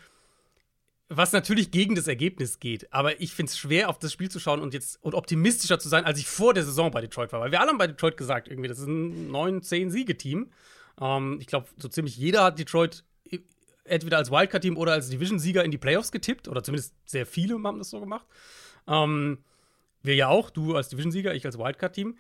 was 1.09 1.33
natürlich 1.33 1.71
gegen 1.71 1.95
das 1.95 2.07
Ergebnis 2.07 2.61
geht, 2.61 2.93
aber 2.93 3.21
ich 3.21 3.33
finde 3.33 3.51
es 3.51 3.59
schwer, 3.59 3.89
auf 3.89 3.99
das 3.99 4.13
Spiel 4.13 4.31
zu 4.31 4.39
schauen 4.39 4.61
und 4.61 4.75
jetzt 4.75 5.03
und 5.03 5.15
optimistischer 5.15 5.79
zu 5.79 5.89
sein, 5.89 6.05
als 6.05 6.19
ich 6.19 6.27
vor 6.27 6.55
der 6.55 6.65
Saison 6.65 6.91
bei 6.91 7.01
Detroit 7.01 7.33
war. 7.33 7.41
Weil 7.41 7.51
wir 7.51 7.61
alle 7.61 7.71
haben 7.71 7.79
bei 7.79 7.87
Detroit 7.87 8.17
gesagt, 8.17 8.49
irgendwie, 8.49 8.69
das 8.69 8.79
ist 8.79 8.87
ein 8.87 9.31
9-10-Siege-Team. 9.31 10.51
Ähm, 11.01 11.39
ich 11.41 11.47
glaube, 11.47 11.67
so 11.79 11.89
ziemlich 11.89 12.17
jeder 12.17 12.45
hat 12.45 12.59
Detroit 12.59 13.05
entweder 13.89 14.19
als 14.19 14.31
Wildcard-Team 14.31 14.77
oder 14.77 14.93
als 14.93 15.09
Division-Sieger 15.09 15.65
in 15.65 15.71
die 15.71 15.79
Playoffs 15.79 16.13
getippt, 16.13 16.49
oder 16.49 16.63
zumindest 16.63 16.95
sehr 17.07 17.27
viele 17.27 17.61
haben 17.63 17.79
das 17.79 17.91
so 17.91 18.01
gemacht. 18.01 18.27
Ähm, 18.87 19.39
wir 20.03 20.15
ja 20.15 20.29
auch, 20.29 20.51
du 20.51 20.77
als 20.77 20.89
Division-Sieger, 20.89 21.35
ich 21.35 21.45
als 21.45 21.59
Wildcard-Team 21.59 22.17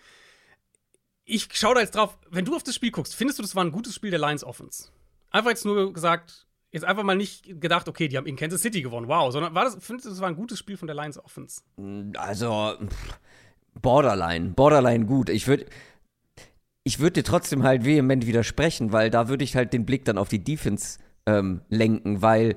ich 1.28 1.48
schaue 1.52 1.74
da 1.74 1.80
jetzt 1.80 1.94
drauf, 1.94 2.18
wenn 2.30 2.44
du 2.44 2.56
auf 2.56 2.62
das 2.62 2.74
Spiel 2.74 2.90
guckst, 2.90 3.14
findest 3.14 3.38
du, 3.38 3.42
das 3.42 3.54
war 3.54 3.64
ein 3.64 3.72
gutes 3.72 3.94
Spiel 3.94 4.10
der 4.10 4.18
Lions 4.18 4.42
Offense? 4.42 4.90
Einfach 5.30 5.50
jetzt 5.50 5.64
nur 5.64 5.92
gesagt, 5.92 6.46
jetzt 6.70 6.84
einfach 6.84 7.02
mal 7.02 7.16
nicht 7.16 7.60
gedacht, 7.60 7.88
okay, 7.88 8.08
die 8.08 8.16
haben 8.16 8.26
in 8.26 8.36
Kansas 8.36 8.62
City 8.62 8.82
gewonnen, 8.82 9.08
wow, 9.08 9.30
sondern 9.30 9.54
war 9.54 9.64
das, 9.64 9.76
findest 9.80 10.06
du, 10.06 10.10
das 10.10 10.20
war 10.20 10.28
ein 10.28 10.36
gutes 10.36 10.58
Spiel 10.58 10.76
von 10.76 10.86
der 10.86 10.96
Lions 10.96 11.18
Offense? 11.22 11.62
Also, 12.16 12.74
borderline, 13.80 14.50
borderline 14.50 15.04
gut. 15.06 15.28
Ich 15.28 15.46
würde 15.46 15.66
ich 16.84 17.00
würde 17.00 17.20
dir 17.20 17.24
trotzdem 17.24 17.64
halt 17.64 17.84
vehement 17.84 18.26
widersprechen, 18.26 18.92
weil 18.92 19.10
da 19.10 19.28
würde 19.28 19.44
ich 19.44 19.54
halt 19.54 19.74
den 19.74 19.84
Blick 19.84 20.06
dann 20.06 20.16
auf 20.16 20.30
die 20.30 20.42
Defense 20.42 20.98
ähm, 21.26 21.60
lenken, 21.68 22.22
weil 22.22 22.56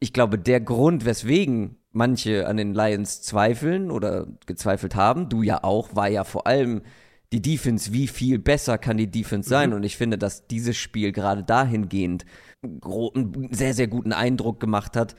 ich 0.00 0.12
glaube, 0.12 0.36
der 0.36 0.60
Grund, 0.60 1.04
weswegen 1.04 1.76
manche 1.92 2.48
an 2.48 2.56
den 2.56 2.74
Lions 2.74 3.22
zweifeln 3.22 3.92
oder 3.92 4.26
gezweifelt 4.46 4.96
haben, 4.96 5.28
du 5.28 5.42
ja 5.42 5.62
auch, 5.62 5.94
war 5.94 6.08
ja 6.08 6.24
vor 6.24 6.48
allem 6.48 6.82
die 7.32 7.42
Defense, 7.42 7.92
wie 7.92 8.06
viel 8.06 8.38
besser 8.38 8.78
kann 8.78 8.96
die 8.96 9.10
Defense 9.10 9.48
sein? 9.48 9.70
Mhm. 9.70 9.76
Und 9.76 9.82
ich 9.82 9.96
finde, 9.96 10.18
dass 10.18 10.46
dieses 10.46 10.76
Spiel 10.76 11.12
gerade 11.12 11.42
dahingehend 11.42 12.24
einen 12.62 13.48
sehr, 13.52 13.74
sehr 13.74 13.88
guten 13.88 14.12
Eindruck 14.12 14.60
gemacht 14.60 14.96
hat, 14.96 15.16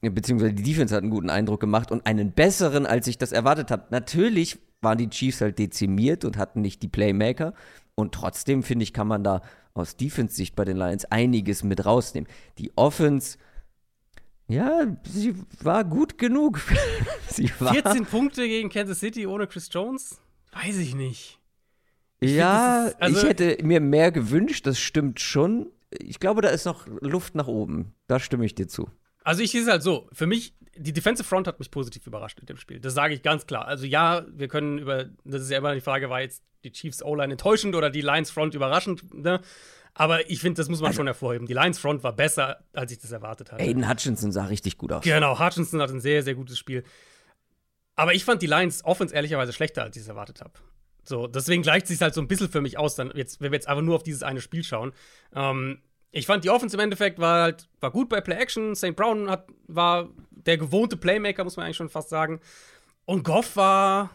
beziehungsweise 0.00 0.52
die 0.52 0.62
Defense 0.62 0.94
hat 0.94 1.02
einen 1.02 1.10
guten 1.10 1.30
Eindruck 1.30 1.60
gemacht 1.60 1.90
und 1.90 2.06
einen 2.06 2.32
besseren, 2.32 2.86
als 2.86 3.06
ich 3.06 3.18
das 3.18 3.32
erwartet 3.32 3.70
habe. 3.70 3.86
Natürlich 3.90 4.58
waren 4.82 4.98
die 4.98 5.08
Chiefs 5.08 5.40
halt 5.40 5.58
dezimiert 5.58 6.24
und 6.24 6.36
hatten 6.36 6.60
nicht 6.60 6.82
die 6.82 6.88
Playmaker. 6.88 7.54
Und 7.94 8.12
trotzdem, 8.12 8.62
finde 8.62 8.82
ich, 8.82 8.92
kann 8.92 9.08
man 9.08 9.24
da 9.24 9.40
aus 9.72 9.96
Defense-Sicht 9.96 10.54
bei 10.56 10.64
den 10.64 10.76
Lions 10.76 11.04
einiges 11.06 11.62
mit 11.62 11.86
rausnehmen. 11.86 12.28
Die 12.58 12.72
Offense, 12.76 13.38
ja, 14.46 14.86
sie 15.04 15.34
war 15.62 15.84
gut 15.84 16.18
genug. 16.18 16.60
sie 17.28 17.50
war 17.60 17.72
14 17.72 18.04
Punkte 18.04 18.46
gegen 18.46 18.68
Kansas 18.68 19.00
City 19.00 19.26
ohne 19.26 19.46
Chris 19.46 19.68
Jones? 19.72 20.20
Weiß 20.52 20.76
ich 20.76 20.94
nicht. 20.94 21.40
Ich 22.24 22.36
ja, 22.36 22.86
ist, 22.86 23.02
also 23.02 23.20
ich 23.20 23.28
hätte 23.28 23.58
mir 23.62 23.80
mehr 23.80 24.12
gewünscht, 24.12 24.66
das 24.66 24.78
stimmt 24.78 25.20
schon. 25.20 25.70
Ich 25.90 26.20
glaube, 26.20 26.42
da 26.42 26.48
ist 26.48 26.64
noch 26.64 26.86
Luft 27.00 27.34
nach 27.34 27.46
oben. 27.46 27.94
Da 28.06 28.18
stimme 28.18 28.44
ich 28.44 28.54
dir 28.54 28.68
zu. 28.68 28.90
Also 29.22 29.42
ich 29.42 29.50
sehe 29.50 29.62
es 29.62 29.68
halt 29.68 29.82
so. 29.82 30.08
Für 30.12 30.26
mich, 30.26 30.54
die 30.76 30.92
Defensive 30.92 31.26
Front 31.26 31.46
hat 31.46 31.58
mich 31.58 31.70
positiv 31.70 32.06
überrascht 32.06 32.38
in 32.40 32.46
dem 32.46 32.56
Spiel. 32.56 32.80
Das 32.80 32.94
sage 32.94 33.14
ich 33.14 33.22
ganz 33.22 33.46
klar. 33.46 33.66
Also 33.66 33.86
ja, 33.86 34.24
wir 34.28 34.48
können 34.48 34.78
über, 34.78 35.06
das 35.24 35.42
ist 35.42 35.50
ja 35.50 35.58
immer 35.58 35.74
die 35.74 35.80
Frage, 35.80 36.10
war 36.10 36.20
jetzt 36.20 36.42
die 36.64 36.72
Chiefs 36.72 37.02
O-Line 37.02 37.32
enttäuschend 37.32 37.74
oder 37.74 37.90
die 37.90 38.00
Lions 38.00 38.30
Front 38.30 38.54
überraschend, 38.54 39.14
ne? 39.14 39.40
Aber 39.96 40.28
ich 40.28 40.40
finde, 40.40 40.56
das 40.56 40.68
muss 40.68 40.80
man 40.80 40.88
also, 40.88 40.98
schon 40.98 41.06
hervorheben. 41.06 41.46
Die 41.46 41.52
Lions 41.52 41.78
Front 41.78 42.02
war 42.02 42.12
besser, 42.12 42.64
als 42.72 42.90
ich 42.90 42.98
das 42.98 43.12
erwartet 43.12 43.52
hatte. 43.52 43.62
Aiden 43.62 43.88
Hutchinson 43.88 44.32
sah 44.32 44.46
richtig 44.46 44.76
gut 44.76 44.90
aus. 44.90 45.04
Genau, 45.04 45.38
Hutchinson 45.38 45.80
hat 45.80 45.90
ein 45.90 46.00
sehr, 46.00 46.22
sehr 46.24 46.34
gutes 46.34 46.58
Spiel. 46.58 46.82
Aber 47.94 48.12
ich 48.12 48.24
fand 48.24 48.42
die 48.42 48.46
Lions 48.46 48.84
Offense 48.84 49.14
ehrlicherweise 49.14 49.52
schlechter, 49.52 49.84
als 49.84 49.96
ich 49.96 50.02
es 50.02 50.08
erwartet 50.08 50.40
habe. 50.40 50.54
So, 51.04 51.26
deswegen 51.26 51.62
gleicht 51.62 51.86
sich 51.86 52.00
halt 52.00 52.14
so 52.14 52.20
ein 52.20 52.28
bisschen 52.28 52.48
für 52.48 52.60
mich 52.60 52.78
aus, 52.78 52.94
dann 52.94 53.12
jetzt, 53.14 53.40
wenn 53.40 53.52
wir 53.52 53.56
jetzt 53.56 53.68
aber 53.68 53.82
nur 53.82 53.96
auf 53.96 54.02
dieses 54.02 54.22
eine 54.22 54.40
Spiel 54.40 54.64
schauen. 54.64 54.92
Ähm, 55.34 55.78
ich 56.10 56.26
fand 56.26 56.44
die 56.44 56.50
Offense 56.50 56.76
im 56.76 56.80
Endeffekt 56.80 57.18
war 57.18 57.42
halt 57.42 57.68
war 57.80 57.90
gut 57.90 58.08
bei 58.08 58.20
Play 58.20 58.36
Action. 58.36 58.76
St. 58.76 58.94
Brown 58.94 59.28
hat, 59.28 59.48
war 59.66 60.08
der 60.30 60.56
gewohnte 60.58 60.96
Playmaker, 60.96 61.44
muss 61.44 61.56
man 61.56 61.66
eigentlich 61.66 61.76
schon 61.76 61.88
fast 61.88 62.08
sagen. 62.08 62.40
Und 63.04 63.24
Goff 63.24 63.56
war 63.56 64.10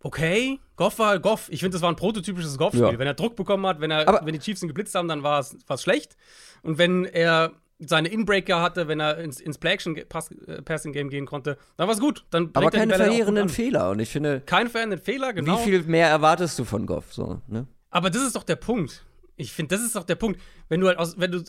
okay. 0.00 0.60
Goff 0.76 0.98
war 0.98 1.18
Goff. 1.18 1.48
Ich 1.50 1.60
finde, 1.60 1.74
das 1.74 1.82
war 1.82 1.90
ein 1.90 1.96
prototypisches 1.96 2.56
Goff-Spiel. 2.56 2.92
Ja. 2.92 2.98
Wenn 2.98 3.06
er 3.06 3.14
Druck 3.14 3.34
bekommen 3.34 3.66
hat, 3.66 3.80
wenn, 3.80 3.90
er, 3.90 4.06
aber 4.06 4.24
wenn 4.24 4.34
die 4.34 4.38
Chiefs 4.40 4.62
ihn 4.62 4.68
geblitzt 4.68 4.94
haben, 4.94 5.08
dann 5.08 5.22
war 5.22 5.40
es 5.40 5.82
schlecht. 5.82 6.16
Und 6.62 6.78
wenn 6.78 7.04
er 7.04 7.52
seine 7.78 8.08
Inbreaker 8.08 8.62
hatte, 8.62 8.88
wenn 8.88 9.00
er 9.00 9.18
ins, 9.18 9.40
ins 9.40 9.58
Play-Action-Passing-Game 9.58 11.08
äh, 11.08 11.10
gehen 11.10 11.26
konnte, 11.26 11.58
dann 11.76 11.88
war 11.88 11.94
es 11.94 12.00
gut. 12.00 12.24
Dann 12.30 12.50
Aber 12.54 12.70
keine 12.70 12.94
verheerenden 12.94 13.48
Fehler. 13.48 13.90
Und 13.90 13.98
ich 13.98 14.08
finde. 14.08 14.40
Keine 14.40 14.70
verheerenden 14.70 15.00
Fehler, 15.00 15.32
genau. 15.32 15.58
Wie 15.58 15.64
viel 15.64 15.82
mehr 15.82 16.08
erwartest 16.08 16.58
du 16.58 16.64
von 16.64 16.86
Goff? 16.86 17.12
So, 17.12 17.42
ne? 17.48 17.66
Aber 17.90 18.10
das 18.10 18.22
ist 18.22 18.36
doch 18.36 18.44
der 18.44 18.56
Punkt. 18.56 19.04
Ich 19.36 19.52
finde, 19.52 19.76
das 19.76 19.84
ist 19.84 19.96
doch 19.96 20.04
der 20.04 20.14
Punkt. 20.14 20.40
Wenn 20.68 20.80
du 20.80 20.88
halt 20.88 20.98
aus, 20.98 21.18
wenn 21.18 21.32
du 21.32 21.44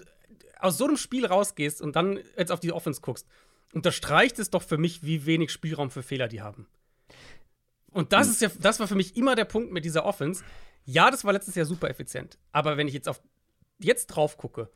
aus 0.60 0.78
so 0.78 0.86
einem 0.86 0.98
Spiel 0.98 1.26
rausgehst 1.26 1.82
und 1.82 1.96
dann 1.96 2.20
jetzt 2.38 2.52
auf 2.52 2.60
die 2.60 2.74
Offense 2.74 3.02
guckst, 3.02 3.28
unterstreicht 3.74 4.40
es 4.40 4.50
doch 4.50 4.64
für 4.64 4.78
mich, 4.78 5.04
wie 5.04 5.26
wenig 5.26 5.52
Spielraum 5.52 5.92
für 5.92 6.04
Fehler 6.04 6.28
die 6.28 6.42
haben. 6.42 6.68
Und 7.92 8.12
das 8.12 8.28
hm. 8.28 8.34
ist 8.34 8.42
ja, 8.42 8.50
das 8.60 8.80
war 8.80 8.88
für 8.88 8.96
mich 8.96 9.16
immer 9.16 9.36
der 9.36 9.46
Punkt 9.46 9.72
mit 9.72 9.86
dieser 9.86 10.06
Offense. 10.06 10.44
Ja, 10.84 11.12
das 11.12 11.24
war 11.26 11.34
letztes 11.34 11.56
Jahr 11.56 11.66
super 11.66 11.90
effizient. 11.90 12.38
Aber 12.52 12.78
wenn 12.78 12.88
ich 12.88 12.94
jetzt 12.94 13.08
auf 13.08 13.22
jetzt 13.80 14.08
drauf 14.08 14.38
gucke, 14.38 14.70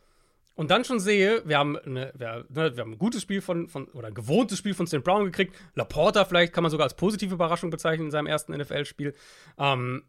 und 0.56 0.70
dann 0.70 0.84
schon 0.84 1.00
sehe, 1.00 1.42
wir 1.46 1.58
haben, 1.58 1.78
eine, 1.78 2.12
wir, 2.16 2.46
ne, 2.50 2.76
wir 2.76 2.84
haben 2.84 2.94
ein 2.94 2.98
gutes 2.98 3.22
Spiel 3.22 3.42
von, 3.42 3.68
von, 3.68 3.86
oder 3.90 4.10
ein 4.10 4.14
gewohntes 4.14 4.58
Spiel 4.58 4.74
von 4.74 4.86
St. 4.86 5.04
Brown 5.04 5.26
gekriegt. 5.26 5.56
Laporta 5.76 6.26
vielleicht 6.26 6.54
kann 6.54 6.64
man 6.64 6.72
sogar 6.72 6.86
als 6.86 6.96
positive 6.96 7.34
Überraschung 7.34 7.70
bezeichnen 7.70 8.08
in 8.08 8.12
seinem 8.12 8.28
ersten 8.28 8.56
NFL-Spiel. 8.56 9.14
Ähm, 9.58 10.04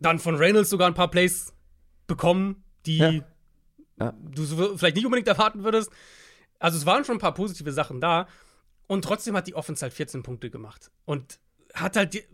dann 0.00 0.18
von 0.18 0.34
Reynolds 0.34 0.70
sogar 0.70 0.88
ein 0.88 0.94
paar 0.94 1.10
Plays 1.10 1.54
bekommen, 2.06 2.64
die 2.86 2.98
ja. 2.98 3.12
Ja. 3.98 4.12
du 4.20 4.76
vielleicht 4.76 4.96
nicht 4.96 5.06
unbedingt 5.06 5.28
erwarten 5.28 5.62
würdest. 5.62 5.90
Also 6.58 6.76
es 6.76 6.86
waren 6.86 7.04
schon 7.04 7.16
ein 7.16 7.20
paar 7.20 7.34
positive 7.34 7.72
Sachen 7.72 8.00
da. 8.00 8.26
Und 8.86 9.04
trotzdem 9.04 9.36
hat 9.36 9.46
die 9.46 9.54
Offense 9.54 9.82
halt 9.82 9.94
14 9.94 10.22
Punkte 10.22 10.50
gemacht. 10.50 10.90
Und 11.04 11.38
hat 11.72 11.96
halt 11.96 12.14
die, 12.14 12.24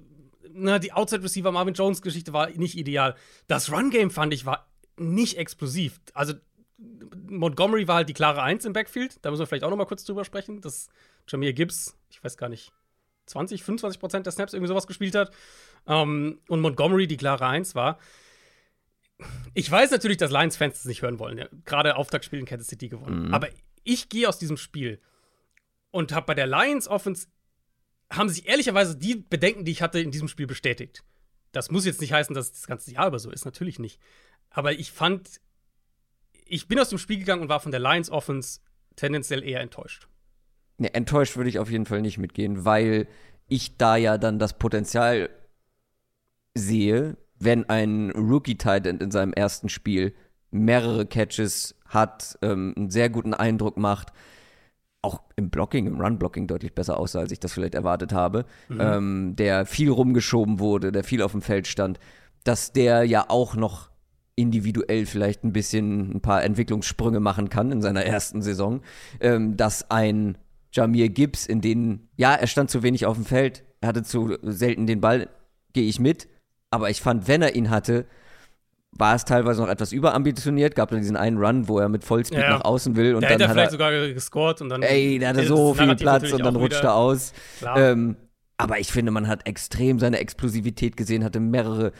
ne, 0.53 0.81
die 0.81 0.93
Outside-Receiver 0.93 1.53
Marvin 1.53 1.75
Jones-Geschichte 1.75 2.33
war 2.33 2.51
nicht 2.51 2.77
ideal. 2.77 3.15
Das 3.47 3.71
Run-Game 3.71 4.11
fand 4.11 4.33
ich 4.33 4.47
war 4.47 4.67
nicht 4.97 5.39
explosiv. 5.39 6.01
Also 6.15 6.35
Montgomery 7.29 7.87
war 7.87 7.97
halt 7.97 8.09
die 8.09 8.15
klare 8.15 8.43
Eins 8.43 8.65
im 8.65 8.73
Backfield. 8.73 9.19
Da 9.23 9.31
müssen 9.31 9.41
wir 9.41 9.47
vielleicht 9.47 9.65
auch 9.65 9.71
noch 9.71 9.77
mal 9.77 9.87
kurz 9.87 10.05
drüber 10.05 10.25
sprechen, 10.25 10.61
dass 10.61 10.89
Jameer 11.29 11.53
Gibbs, 11.53 11.97
ich 12.11 12.23
weiß 12.23 12.37
gar 12.37 12.49
nicht, 12.49 12.73
20, 13.27 13.63
25 13.63 14.01
Prozent 14.01 14.27
der 14.27 14.33
Snaps 14.33 14.53
irgendwie 14.53 14.69
sowas 14.69 14.87
gespielt 14.87 15.15
hat. 15.15 15.31
Ähm, 15.87 16.41
und 16.49 16.61
Montgomery 16.61 17.07
die 17.07 17.17
klare 17.17 17.47
Eins 17.47 17.75
war. 17.75 17.99
Ich 19.55 19.71
weiß 19.71 19.91
natürlich, 19.91 20.17
dass 20.17 20.31
Lions-Fans 20.31 20.79
das 20.79 20.85
nicht 20.87 21.03
hören 21.03 21.19
wollen. 21.19 21.39
Ja, 21.39 21.47
Gerade 21.65 21.97
Auftaktspiel 21.97 22.39
in 22.39 22.47
Kansas 22.47 22.69
City 22.69 22.89
gewonnen. 22.89 23.29
Mhm. 23.29 23.35
Aber 23.35 23.49
ich 23.85 24.09
gehe 24.09 24.29
aus 24.29 24.39
diesem 24.39 24.57
Spiel 24.57 25.01
und 25.91 26.13
habe 26.13 26.27
bei 26.27 26.35
der 26.35 26.47
Lions 26.47 26.89
Offense 26.89 27.29
haben 28.11 28.29
sich 28.29 28.49
ehrlicherweise 28.49 28.97
die 28.97 29.17
Bedenken, 29.17 29.65
die 29.65 29.73
ich 29.73 29.83
hatte, 29.83 30.01
in 30.01 30.11
diesem 30.11 30.29
Spiel 30.29 30.47
bestätigt. 30.47 31.05
Das 31.53 31.71
muss 31.71 31.85
jetzt 31.85 32.01
nicht 32.01 32.13
heißen, 32.13 32.35
dass 32.35 32.53
das 32.53 32.67
ganze 32.67 32.93
Jahr 32.93 33.09
über 33.09 33.19
so 33.19 33.31
ist, 33.31 33.45
natürlich 33.45 33.79
nicht. 33.79 34.01
Aber 34.51 34.73
ich 34.73 34.91
fand, 34.91 35.41
ich 36.51 36.69
bin 36.69 36.79
aus 36.79 36.89
dem 36.89 36.99
Spiel 36.99 37.19
gegangen 37.19 37.43
und 37.43 37.49
war 37.49 37.61
von 37.61 37.71
der 37.71 37.81
Lions 37.81 38.11
Offense 38.11 38.61
tendenziell 38.97 39.43
eher 39.43 39.61
enttäuscht. 39.61 40.09
Ne, 40.79 40.93
enttäuscht 40.93 41.37
würde 41.37 41.49
ich 41.49 41.59
auf 41.59 41.71
jeden 41.71 41.87
Fall 41.87 42.03
nicht 42.03 42.19
mitgehen, 42.19 42.65
weil 42.65 43.07
ich 43.49 43.77
da 43.77 43.97
ja 43.97 44.19
dann 44.19 44.39
das 44.39 44.59
Potenzial 44.59 45.31
sehe, 46.55 47.17
wenn 47.39 47.69
ein 47.69 48.11
Rookie-Titan 48.11 48.99
in 48.99 49.11
seinem 49.11 49.33
ersten 49.33 49.69
Spiel 49.69 50.15
mehrere 50.51 51.07
Catches 51.07 51.77
hat, 51.87 52.39
ähm, 52.43 52.75
einen 52.77 52.91
sehr 52.91 53.09
guten 53.09 53.35
Eindruck 53.35 53.77
macht, 53.77 54.13
auch 55.03 55.23
im 55.37 55.51
Blocking, 55.51 55.87
im 55.87 56.01
Run-Blocking 56.01 56.47
deutlich 56.47 56.75
besser 56.75 56.99
aussah, 56.99 57.21
als 57.21 57.33
ich 57.33 57.41
das 57.41 57.53
vielleicht 57.53 57.75
erwartet 57.75 58.13
habe, 58.13 58.45
mhm. 58.69 58.81
ähm, 58.81 59.37
der 59.37 59.67
viel 59.67 59.91
rumgeschoben 59.91 60.59
wurde, 60.59 60.93
der 60.93 61.05
viel 61.05 61.23
auf 61.23 61.33
dem 61.33 61.43
Feld 61.43 61.67
stand, 61.67 61.99
dass 62.45 62.73
der 62.73 63.05
ja 63.05 63.27
auch 63.29 63.55
noch 63.55 63.90
individuell 64.41 65.07
vielleicht 65.07 65.45
ein 65.45 65.53
bisschen 65.53 66.17
ein 66.17 66.21
paar 66.21 66.43
Entwicklungssprünge 66.43 67.21
machen 67.21 67.49
kann 67.49 67.73
in 67.73 67.83
seiner 67.83 68.05
ersten 68.05 68.43
Saison, 68.43 68.81
ähm, 69.21 69.57
dass 69.57 69.91
ein 69.91 70.39
Jamir 70.73 71.09
Gibbs, 71.09 71.47
in 71.47 71.61
denen, 71.61 72.09
ja, 72.17 72.35
er 72.35 72.47
stand 72.47 72.71
zu 72.71 72.83
wenig 72.83 73.07
auf 73.07 73.17
dem 73.17 73.25
Feld, 73.25 73.65
er 73.81 73.89
hatte 73.89 74.03
zu 74.03 74.37
selten 74.43 74.87
den 74.87 75.01
Ball, 75.01 75.29
gehe 75.73 75.89
ich 75.89 76.01
mit, 76.01 76.29
aber 76.71 76.91
ich 76.91 77.01
fand, 77.01 77.29
wenn 77.29 77.43
er 77.43 77.55
ihn 77.55 77.71
hatte, 77.71 78.07
war 78.93 79.15
es 79.15 79.25
teilweise 79.25 79.63
noch 79.63 79.69
etwas 79.69 79.93
überambitioniert, 79.93 80.75
gab 80.75 80.91
dann 80.91 81.01
diesen 81.01 81.17
einen 81.17 81.39
Run, 81.39 81.69
wo 81.69 81.79
er 81.79 81.89
mit 81.89 82.05
Vollspeed 82.05 82.41
ja, 82.41 82.51
nach 82.51 82.65
außen 82.65 82.97
will 82.97 83.15
und 83.15 83.23
der 83.23 83.31
dann 83.31 83.39
hätte 83.39 83.45
er 83.45 83.51
vielleicht 83.51 83.71
sogar 83.71 83.93
gescored 83.93 84.61
und 84.61 84.69
dann 84.69 84.83
ey, 84.83 85.19
der 85.19 85.29
hatte 85.29 85.47
so 85.47 85.75
viel 85.75 85.95
Platz 85.97 86.33
und 86.33 86.45
dann 86.45 86.57
rutscht 86.57 86.83
er 86.83 86.95
aus. 86.95 87.33
Ähm, 87.77 88.17
aber 88.61 88.79
ich 88.79 88.93
finde, 88.93 89.11
man 89.11 89.27
hat 89.27 89.47
extrem 89.47 89.99
seine 89.99 90.19
Explosivität 90.19 90.95
gesehen, 90.95 91.25
hatte 91.25 91.41
mehrere 91.41 91.93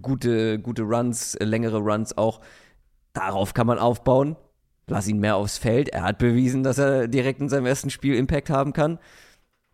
gute, 0.00 0.58
gute 0.58 0.82
Runs, 0.82 1.34
äh, 1.34 1.44
längere 1.44 1.76
Runs 1.78 2.16
auch. 2.16 2.40
Darauf 3.12 3.52
kann 3.52 3.66
man 3.66 3.78
aufbauen. 3.78 4.36
Lass 4.86 5.08
ihn 5.08 5.18
mehr 5.18 5.36
aufs 5.36 5.58
Feld. 5.58 5.90
Er 5.90 6.04
hat 6.04 6.18
bewiesen, 6.18 6.62
dass 6.62 6.78
er 6.78 7.06
direkt 7.06 7.40
in 7.40 7.50
seinem 7.50 7.66
ersten 7.66 7.90
Spiel 7.90 8.14
Impact 8.14 8.48
haben 8.48 8.72
kann. 8.72 8.98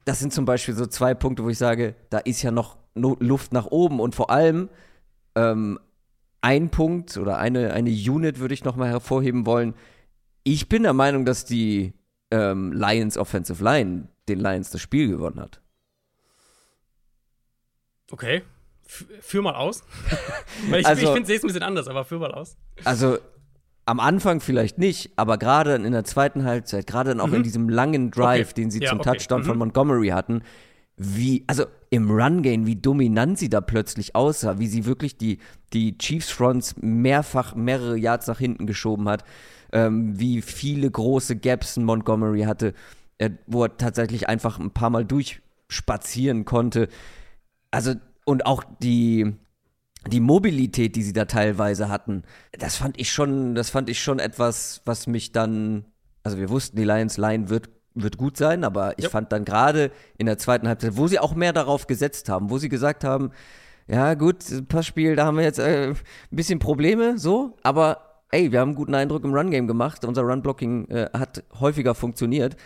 Das 0.05 0.19
sind 0.19 0.33
zum 0.33 0.45
Beispiel 0.45 0.75
so 0.75 0.87
zwei 0.87 1.15
Punkte, 1.15 1.45
wo 1.45 1.49
ich 1.49 1.59
sage, 1.59 1.95
da 2.11 2.19
ist 2.19 2.43
ja 2.43 2.51
noch 2.51 2.77
Luft 2.95 3.53
nach 3.53 3.67
oben. 3.67 4.01
Und 4.01 4.17
vor 4.17 4.31
allem 4.31 4.69
ähm, 5.37 5.79
ein 6.41 6.71
Punkt 6.71 7.17
oder 7.19 7.39
eine, 7.39 7.73
eine 7.73 7.91
Unit 7.91 8.41
würde 8.41 8.55
ich 8.55 8.65
noch 8.65 8.75
mal 8.75 8.89
hervorheben 8.89 9.47
wollen. 9.47 9.75
Ich 10.43 10.69
bin 10.69 10.83
der 10.83 10.93
Meinung, 10.93 11.25
dass 11.25 11.45
die 11.45 11.93
ähm, 12.33 12.73
Lions 12.73 13.17
Offensive 13.17 13.63
Line 13.63 14.09
den 14.29 14.41
Lions 14.41 14.71
das 14.71 14.81
Spiel 14.81 15.09
gewonnen 15.09 15.39
hat. 15.39 15.62
Okay. 18.13 18.43
F 18.87 19.07
führ 19.21 19.43
mal 19.43 19.55
aus. 19.55 19.83
Ich, 20.73 20.87
also, 20.87 21.03
ich 21.03 21.09
finde, 21.09 21.33
es 21.33 21.43
ein 21.43 21.47
bisschen 21.49 21.63
anders, 21.65 21.89
aber 21.89 22.05
führ 22.05 22.21
mal 22.21 22.33
aus. 22.33 22.57
Also, 22.85 23.19
am 23.85 23.99
Anfang 23.99 24.41
vielleicht 24.41 24.79
nicht, 24.79 25.11
aber 25.17 25.39
gerade 25.39 25.75
in 25.75 25.91
der 25.91 26.05
zweiten 26.05 26.45
Halbzeit, 26.45 26.87
gerade 26.87 27.11
dann 27.11 27.21
auch 27.21 27.27
mhm. 27.27 27.37
in 27.37 27.43
diesem 27.43 27.69
langen 27.69 28.11
Drive, 28.13 28.51
okay. 28.51 28.63
den 28.63 28.71
sie 28.71 28.81
ja, 28.81 28.91
zum 28.91 29.01
okay. 29.01 29.11
Touchdown 29.11 29.41
mhm. 29.41 29.47
von 29.47 29.59
Montgomery 29.59 30.09
hatten, 30.09 30.43
wie, 30.97 31.43
also 31.49 31.65
im 31.91 32.11
Run-Game, 32.11 32.67
wie 32.67 32.77
dominant 32.77 33.39
sie 33.39 33.49
da 33.49 33.61
plötzlich 33.61 34.15
aussah, 34.15 34.59
wie 34.59 34.69
sie 34.69 34.85
wirklich 34.85 35.17
die, 35.17 35.39
die 35.73 35.99
Chiefs-Fronts 35.99 36.77
mehrfach 36.81 37.57
mehrere 37.57 37.97
Yards 37.97 38.29
nach 38.29 38.39
hinten 38.39 38.67
geschoben 38.67 39.09
hat, 39.09 39.25
ähm, 39.73 40.19
wie 40.19 40.43
viele 40.43 40.89
große 40.91 41.37
Gaps 41.37 41.77
in 41.77 41.85
Montgomery 41.85 42.43
hatte, 42.43 42.75
äh, 43.19 43.31
wo 43.47 43.65
er 43.65 43.77
tatsächlich 43.77 44.29
einfach 44.29 44.61
ein 44.61 44.71
paar 44.71 44.91
Mal 44.91 45.05
durchspazieren 45.05 46.45
konnte 46.45 46.89
also 47.73 47.95
und 48.25 48.47
auch 48.47 48.63
die 48.81 49.35
die 50.09 50.21
Mobilität, 50.21 50.97
die 50.97 51.03
sie 51.03 51.13
da 51.13 51.27
teilweise 51.27 51.89
hatten, 51.89 52.23
das 52.59 52.77
fand 52.77 52.99
ich 53.01 53.13
schon, 53.13 53.55
das 53.55 53.71
fand 53.71 53.89
ich 53.89 54.01
schon 54.03 54.19
etwas, 54.19 54.83
was 54.85 55.07
mich 55.07 55.31
dann, 55.31 55.85
also 56.25 56.39
wir 56.39 56.51
wussten, 56.51 56.77
die 56.77 56.85
Lions 56.85 57.17
Line 57.19 57.49
wird 57.51 57.71
wird 57.95 58.17
gut 58.17 58.39
sein, 58.39 58.65
aber 58.65 58.99
ich 58.99 59.05
Ja. 59.05 59.11
fand 59.11 59.33
dann 59.33 59.45
gerade 59.45 59.91
in 60.17 60.25
der 60.25 60.39
zweiten 60.39 60.67
Halbzeit, 60.67 60.97
wo 60.97 61.09
sie 61.09 61.19
auch 61.19 61.35
mehr 61.35 61.53
darauf 61.53 61.87
gesetzt 61.87 62.31
haben, 62.31 62.49
wo 62.49 62.57
sie 62.57 62.71
gesagt 62.71 63.05
haben, 63.05 63.33
ja 63.87 64.15
gut, 64.15 64.39
Passspiel, 64.69 65.15
da 65.15 65.27
haben 65.27 65.37
wir 65.37 65.45
jetzt 65.45 65.59
äh, 65.59 65.89
ein 65.91 65.97
bisschen 66.31 66.59
Probleme, 66.59 67.19
so, 67.19 67.55
aber 67.63 68.23
ey, 68.31 68.51
wir 68.51 68.61
haben 68.61 68.71
einen 68.71 68.77
guten 68.77 68.95
Eindruck 68.95 69.25
im 69.25 69.35
Run-Game 69.35 69.67
gemacht, 69.67 70.07
unser 70.07 70.23
Run-Blocking 70.23 70.89
äh, 70.89 71.11
hat 71.13 71.45
häufiger 71.61 71.95
funktioniert, 71.95 72.57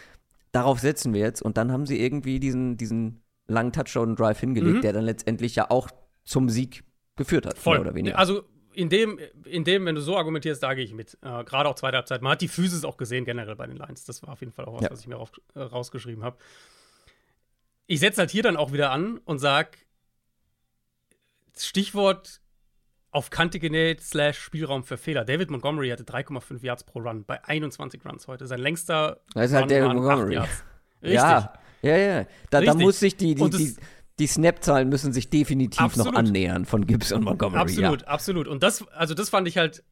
darauf 0.52 0.78
setzen 0.78 1.12
wir 1.12 1.22
jetzt 1.22 1.42
und 1.42 1.56
dann 1.56 1.72
haben 1.72 1.86
sie 1.86 1.98
irgendwie 2.00 2.38
diesen, 2.38 2.76
diesen 2.76 3.22
langen 3.48 3.72
Touchdown-Drive 3.72 4.40
hingelegt, 4.40 4.76
Mhm. 4.78 4.80
der 4.82 4.92
dann 4.92 5.04
letztendlich 5.04 5.54
ja 5.56 5.70
auch 5.70 5.88
zum 6.24 6.48
Sieg 6.48 6.84
geführt 7.16 7.46
hat, 7.46 7.58
Voll. 7.58 7.74
mehr 7.78 7.80
oder 7.86 7.94
weniger. 7.94 8.18
Also 8.18 8.42
in 8.74 8.88
dem, 8.90 9.18
in 9.44 9.64
dem, 9.64 9.86
wenn 9.86 9.94
du 9.94 10.00
so 10.02 10.16
argumentierst, 10.18 10.62
da 10.62 10.74
gehe 10.74 10.84
ich 10.84 10.92
mit. 10.92 11.14
Äh, 11.22 11.44
Gerade 11.44 11.68
auch 11.68 11.76
zweite 11.76 11.96
Halbzeit. 11.96 12.20
Man 12.20 12.32
hat 12.32 12.42
die 12.42 12.48
Physis 12.48 12.84
auch 12.84 12.96
gesehen, 12.98 13.24
generell 13.24 13.56
bei 13.56 13.66
den 13.66 13.76
Lions. 13.78 14.04
Das 14.04 14.22
war 14.22 14.30
auf 14.30 14.40
jeden 14.40 14.52
Fall 14.52 14.66
auch 14.66 14.74
was, 14.74 14.82
Ja. 14.82 14.90
was 14.90 15.00
ich 15.00 15.06
mir 15.06 15.14
rauf, 15.16 15.30
äh, 15.54 15.60
rausgeschrieben 15.60 16.22
habe. 16.22 16.36
Ich 17.86 18.00
setze 18.00 18.20
halt 18.20 18.30
hier 18.30 18.42
dann 18.42 18.56
auch 18.56 18.72
wieder 18.72 18.90
an 18.90 19.18
und 19.24 19.38
sag 19.38 19.78
Stichwort 21.56 22.40
auf 23.12 23.30
Kante 23.30 23.58
genäht, 23.58 24.02
slash 24.02 24.38
Spielraum 24.38 24.84
für 24.84 24.98
Fehler. 24.98 25.24
David 25.24 25.50
Montgomery 25.50 25.88
hatte 25.88 26.04
3,5 26.04 26.62
Yards 26.62 26.84
pro 26.84 26.98
Run 27.00 27.24
bei 27.24 27.42
21 27.44 28.04
Runs 28.04 28.26
heute. 28.28 28.46
Sein 28.46 28.58
längster 28.60 29.20
Das 29.32 29.46
ist 29.46 29.52
halt 29.54 29.62
Run 29.64 29.68
David 29.70 29.94
Montgomery. 29.94 30.36
Richtig. 30.36 31.14
Ja, 31.14 31.54
ja, 31.82 31.96
ja. 31.96 32.26
Da, 32.50 32.60
da 32.60 32.74
muss 32.74 33.00
sich 33.00 33.16
die, 33.16 33.34
die, 33.34 33.50
die, 33.50 33.76
die 34.18 34.26
Snap-Zahlen 34.26 34.88
müssen 34.88 35.12
sich 35.12 35.28
definitiv 35.28 35.80
noch 35.80 36.06
Absolut. 36.06 36.16
annähern 36.16 36.64
von 36.64 36.86
Gibbs 36.86 37.12
und 37.12 37.24
Montgomery. 37.24 37.60
Absolut, 37.60 38.02
Ja. 38.02 38.08
absolut. 38.08 38.48
Und 38.48 38.62
das, 38.62 38.86
also 38.88 39.14
das 39.14 39.28
fand 39.30 39.46
ich 39.48 39.58
halt. 39.58 39.82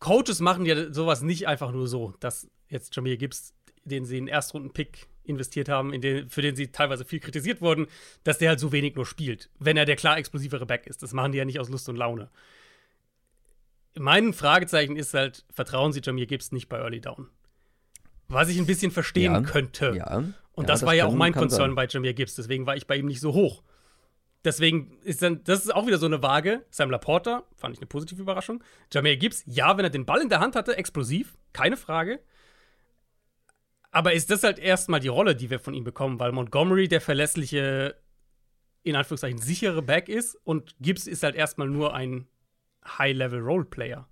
Coaches 0.00 0.40
machen 0.40 0.66
ja 0.66 0.92
sowas 0.92 1.22
nicht 1.22 1.46
einfach 1.48 1.72
nur 1.72 1.88
so, 1.88 2.12
dass 2.20 2.46
jetzt 2.68 2.94
Jameer 2.94 3.16
Gibbs, 3.16 3.54
den 3.84 4.04
sie 4.04 4.18
in 4.18 4.26
den 4.26 4.34
Erstrunden-Pick 4.34 5.06
investiert 5.24 5.70
haben, 5.70 5.94
in 5.94 6.02
den, 6.02 6.28
für 6.28 6.42
den 6.42 6.54
sie 6.56 6.66
teilweise 6.68 7.06
viel 7.06 7.20
kritisiert 7.20 7.62
wurden, 7.62 7.86
dass 8.22 8.36
der 8.36 8.50
halt 8.50 8.60
so 8.60 8.70
wenig 8.72 8.96
nur 8.96 9.06
spielt, 9.06 9.48
wenn 9.58 9.78
er 9.78 9.86
der 9.86 9.96
klar 9.96 10.18
explosivere 10.18 10.66
Back 10.66 10.86
ist. 10.86 11.02
Das 11.02 11.14
machen 11.14 11.32
die 11.32 11.38
ja 11.38 11.46
nicht 11.46 11.58
aus 11.58 11.70
Lust 11.70 11.88
und 11.88 11.96
Laune. 11.96 12.28
Mein 13.96 14.34
Fragezeichen 14.34 14.96
ist 14.96 15.14
halt, 15.14 15.44
vertrauen 15.50 15.92
sie 15.92 16.00
Jameer 16.02 16.26
Gibbs 16.26 16.52
nicht 16.52 16.68
bei 16.68 16.78
Early 16.78 17.00
Down? 17.00 17.28
Was 18.28 18.48
ich 18.48 18.58
ein 18.58 18.66
bisschen 18.66 18.90
verstehen 18.90 19.32
Ja. 19.32 19.40
könnte. 19.42 19.94
Ja. 19.96 20.16
Und 20.16 20.64
Ja, 20.64 20.66
das, 20.66 20.84
war 20.84 20.94
ja 20.94 21.06
auch 21.06 21.14
mein 21.14 21.32
sein. 21.32 21.74
bei 21.74 21.86
Jameer 21.86 22.14
Gibbs, 22.14 22.34
deswegen 22.36 22.66
war 22.66 22.76
ich 22.76 22.86
bei 22.86 22.96
ihm 22.96 23.06
nicht 23.06 23.20
so 23.20 23.34
hoch. 23.34 23.62
Deswegen 24.44 24.98
ist 25.02 25.22
dann, 25.22 25.42
das 25.44 25.64
ist 25.64 25.74
auch 25.74 25.86
wieder 25.86 25.96
so 25.98 26.06
eine 26.06 26.22
Waage. 26.22 26.64
Sam 26.70 26.90
Laporta, 26.90 27.44
fand 27.56 27.74
ich 27.74 27.80
eine 27.80 27.86
positive 27.86 28.20
Überraschung. 28.20 28.62
Jameer 28.92 29.16
Gibbs, 29.16 29.42
ja, 29.46 29.76
wenn 29.76 29.84
er 29.84 29.90
den 29.90 30.04
Ball 30.04 30.20
in 30.20 30.28
der 30.28 30.40
Hand 30.40 30.54
hatte, 30.54 30.76
explosiv, 30.76 31.36
keine 31.52 31.76
Frage. 31.76 32.20
Aber 33.90 34.12
ist 34.12 34.30
das 34.30 34.42
halt 34.42 34.58
erstmal 34.58 35.00
die 35.00 35.08
Rolle, 35.08 35.34
die 35.34 35.50
wir 35.50 35.60
von 35.60 35.72
ihm 35.72 35.84
bekommen, 35.84 36.18
weil 36.20 36.32
Montgomery 36.32 36.88
der 36.88 37.00
verlässliche, 37.00 37.96
in 38.82 38.96
Anführungszeichen, 38.96 39.38
sichere 39.38 39.82
Back 39.82 40.08
ist 40.08 40.34
und 40.44 40.74
Gibbs 40.80 41.06
ist 41.06 41.22
halt 41.22 41.36
erstmal 41.36 41.68
nur 41.68 41.94
ein 41.94 42.26
High-Level-Roleplayer. 42.86 44.06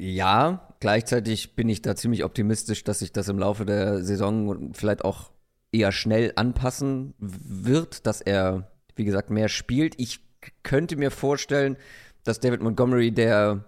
Ja, 0.00 0.68
gleichzeitig 0.80 1.54
bin 1.54 1.68
ich 1.68 1.82
da 1.82 1.94
ziemlich 1.94 2.24
optimistisch, 2.24 2.82
dass 2.84 2.98
sich 2.98 3.12
das 3.12 3.28
im 3.28 3.38
Laufe 3.38 3.64
der 3.64 4.02
Saison 4.04 4.72
vielleicht 4.74 5.04
auch 5.04 5.30
eher 5.72 5.92
schnell 5.92 6.32
anpassen 6.36 7.14
wird, 7.18 8.06
dass 8.06 8.20
er, 8.20 8.70
wie 8.96 9.04
gesagt, 9.04 9.30
mehr 9.30 9.48
spielt. 9.48 9.94
Ich 10.00 10.20
könnte 10.62 10.96
mir 10.96 11.10
vorstellen, 11.10 11.76
dass 12.24 12.40
David 12.40 12.62
Montgomery 12.62 13.12
der 13.12 13.64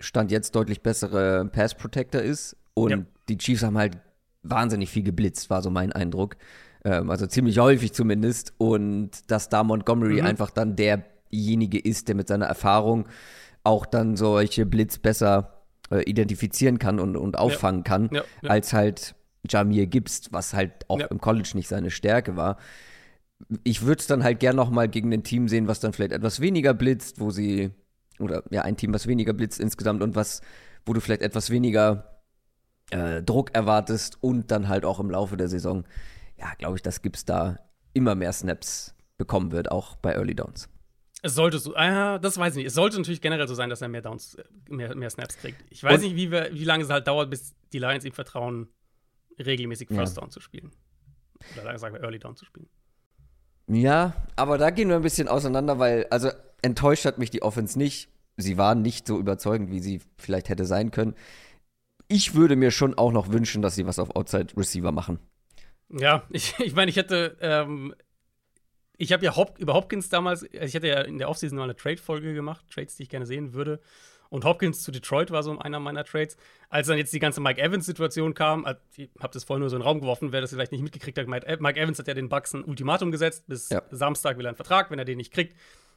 Stand 0.00 0.30
jetzt 0.30 0.54
deutlich 0.54 0.82
bessere 0.82 1.44
Pass 1.46 1.74
Protector 1.74 2.20
ist 2.22 2.56
und 2.74 2.90
Ja. 2.90 2.98
die 3.28 3.36
Chiefs 3.38 3.62
haben 3.62 3.76
halt 3.78 3.98
wahnsinnig 4.42 4.90
viel 4.90 5.02
geblitzt, 5.02 5.50
war 5.50 5.62
so 5.62 5.70
mein 5.70 5.92
Eindruck. 5.92 6.36
Ähm, 6.84 7.10
also 7.10 7.26
ziemlich 7.26 7.58
häufig 7.58 7.92
zumindest 7.92 8.54
und 8.58 9.10
dass 9.30 9.48
da 9.48 9.64
Montgomery 9.64 10.20
Mhm. 10.20 10.26
einfach 10.26 10.50
dann 10.50 10.76
derjenige 10.76 11.78
ist, 11.78 12.08
der 12.08 12.14
mit 12.14 12.28
seiner 12.28 12.46
Erfahrung 12.46 13.08
auch 13.64 13.86
dann 13.86 14.16
solche 14.16 14.66
Blitz 14.66 14.98
besser 14.98 15.64
äh, 15.90 16.02
identifizieren 16.02 16.78
kann 16.78 17.00
und, 17.00 17.16
und 17.16 17.38
auffangen 17.38 17.84
kann, 17.84 18.08
Ja, 18.12 18.22
ja. 18.42 18.50
als 18.50 18.72
halt 18.72 19.14
Jamir 19.48 19.86
Gibbs, 19.86 20.32
was 20.32 20.54
halt 20.54 20.88
auch 20.88 21.00
Ja. 21.00 21.06
im 21.06 21.20
College 21.20 21.50
nicht 21.54 21.68
seine 21.68 21.90
Stärke 21.90 22.36
war. 22.36 22.56
Ich 23.62 23.82
würde 23.82 24.00
es 24.00 24.06
dann 24.06 24.24
halt 24.24 24.40
gern 24.40 24.56
noch 24.56 24.70
mal 24.70 24.88
gegen 24.88 25.12
ein 25.12 25.22
Team 25.22 25.48
sehen, 25.48 25.68
was 25.68 25.80
dann 25.80 25.92
vielleicht 25.92 26.12
etwas 26.12 26.40
weniger 26.40 26.74
blitzt, 26.74 27.20
wo 27.20 27.30
sie 27.30 27.70
oder 28.18 28.42
ja 28.50 28.62
ein 28.62 28.76
Team, 28.76 28.92
was 28.92 29.06
weniger 29.06 29.32
blitzt 29.32 29.60
insgesamt 29.60 30.02
und 30.02 30.16
was, 30.16 30.40
wo 30.84 30.92
du 30.92 31.00
vielleicht 31.00 31.22
etwas 31.22 31.50
weniger 31.50 32.20
äh, 32.90 33.22
Druck 33.22 33.54
erwartest 33.54 34.18
und 34.22 34.50
dann 34.50 34.68
halt 34.68 34.84
auch 34.84 34.98
im 34.98 35.10
Laufe 35.10 35.36
der 35.36 35.48
Saison, 35.48 35.84
ja, 36.36 36.52
glaube 36.58 36.76
ich, 36.76 36.82
dass 36.82 37.00
Gibbs 37.00 37.24
da 37.24 37.58
immer 37.94 38.14
mehr 38.16 38.32
Snaps 38.32 38.94
bekommen 39.18 39.52
wird, 39.52 39.70
auch 39.70 39.94
bei 39.96 40.14
Early 40.14 40.34
Downs. 40.34 40.68
Es 41.22 41.34
sollte 41.34 41.58
so, 41.58 41.74
ah, 41.74 42.18
das 42.18 42.38
weiß 42.38 42.52
ich 42.54 42.58
nicht. 42.58 42.66
Es 42.68 42.74
sollte 42.74 42.96
natürlich 42.96 43.20
generell 43.20 43.48
so 43.48 43.54
sein, 43.54 43.68
dass 43.70 43.82
er 43.82 43.88
mehr 43.88 44.02
Downs, 44.02 44.34
äh, 44.36 44.44
mehr, 44.68 44.94
mehr 44.94 45.10
Snaps 45.10 45.36
kriegt. 45.38 45.64
Ich 45.70 45.82
weiß 45.82 45.96
Und- 45.96 46.02
nicht, 46.02 46.16
wie, 46.16 46.30
wir, 46.30 46.50
wie 46.52 46.64
lange 46.64 46.84
es 46.84 46.90
halt 46.90 47.08
dauert, 47.08 47.28
bis 47.30 47.54
die 47.72 47.78
Lions 47.80 48.04
ihm 48.04 48.12
vertrauen, 48.12 48.68
regelmäßig 49.38 49.88
First 49.88 50.16
Ja. 50.16 50.20
Down 50.22 50.30
zu 50.30 50.40
spielen. 50.40 50.70
Oder 51.60 51.76
sagen 51.78 51.94
wir 51.94 52.02
Early 52.02 52.18
Down 52.18 52.36
zu 52.36 52.44
spielen. 52.44 52.68
Ja, 53.66 54.14
aber 54.36 54.58
da 54.58 54.70
gehen 54.70 54.88
wir 54.88 54.96
ein 54.96 55.02
bisschen 55.02 55.28
auseinander, 55.28 55.78
weil, 55.78 56.06
also 56.10 56.30
enttäuscht 56.62 57.04
hat 57.04 57.18
mich 57.18 57.30
die 57.30 57.42
Offense 57.42 57.76
nicht. 57.78 58.08
Sie 58.36 58.56
waren 58.56 58.82
nicht 58.82 59.06
so 59.06 59.18
überzeugend, 59.18 59.70
wie 59.70 59.80
sie 59.80 60.00
vielleicht 60.16 60.48
hätte 60.48 60.64
sein 60.64 60.90
können. 60.90 61.14
Ich 62.06 62.34
würde 62.34 62.56
mir 62.56 62.70
schon 62.70 62.94
auch 62.96 63.12
noch 63.12 63.30
wünschen, 63.32 63.60
dass 63.60 63.74
sie 63.74 63.86
was 63.86 63.98
auf 63.98 64.14
Outside 64.16 64.56
Receiver 64.56 64.92
machen. 64.92 65.18
Ja, 65.90 66.22
ich, 66.30 66.58
ich 66.60 66.74
meine, 66.74 66.90
ich 66.90 66.96
hätte, 66.96 67.36
ähm, 67.40 67.94
ich 68.98 69.12
habe 69.12 69.24
ja 69.24 69.36
Hop 69.36 69.58
über 69.58 69.74
Hopkins 69.74 70.08
damals, 70.08 70.42
also 70.42 70.64
ich 70.64 70.74
hatte 70.74 70.88
ja 70.88 71.00
in 71.02 71.18
der 71.18 71.30
Offseason 71.30 71.56
mal 71.56 71.64
eine 71.64 71.76
Trade-Folge 71.76 72.34
gemacht, 72.34 72.64
Trades, 72.68 72.96
die 72.96 73.04
ich 73.04 73.08
gerne 73.08 73.26
sehen 73.26 73.54
würde. 73.54 73.80
Und 74.28 74.44
Hopkins 74.44 74.82
zu 74.82 74.92
Detroit 74.92 75.30
war 75.30 75.42
so 75.42 75.58
einer 75.58 75.80
meiner 75.80 76.04
Trades. 76.04 76.36
Als 76.68 76.88
dann 76.88 76.98
jetzt 76.98 77.14
die 77.14 77.18
ganze 77.18 77.40
Mike 77.40 77.62
Evans-Situation 77.62 78.34
kam, 78.34 78.66
ich 78.94 79.08
habe 79.20 79.32
das 79.32 79.44
vorhin 79.44 79.60
nur 79.60 79.70
so 79.70 79.76
in 79.76 79.80
den 79.80 79.86
Raum 79.86 80.00
geworfen, 80.00 80.32
wer 80.32 80.42
das 80.42 80.50
vielleicht 80.50 80.72
nicht 80.72 80.82
mitgekriegt 80.82 81.16
hat, 81.16 81.28
Mike, 81.28 81.46
Mike 81.60 81.80
Evans 81.80 81.98
hat 81.98 82.08
ja 82.08 82.14
den 82.14 82.28
Bucks 82.28 82.52
ein 82.52 82.62
Ultimatum 82.64 83.10
gesetzt, 83.10 83.44
bis 83.46 83.70
Ja. 83.70 83.82
Samstag 83.90 84.36
will 84.36 84.44
er 84.44 84.50
einen 84.50 84.56
Vertrag, 84.56 84.90
wenn 84.90 84.98
er 84.98 85.06
den 85.06 85.16
nicht 85.16 85.32
kriegt, 85.32 85.56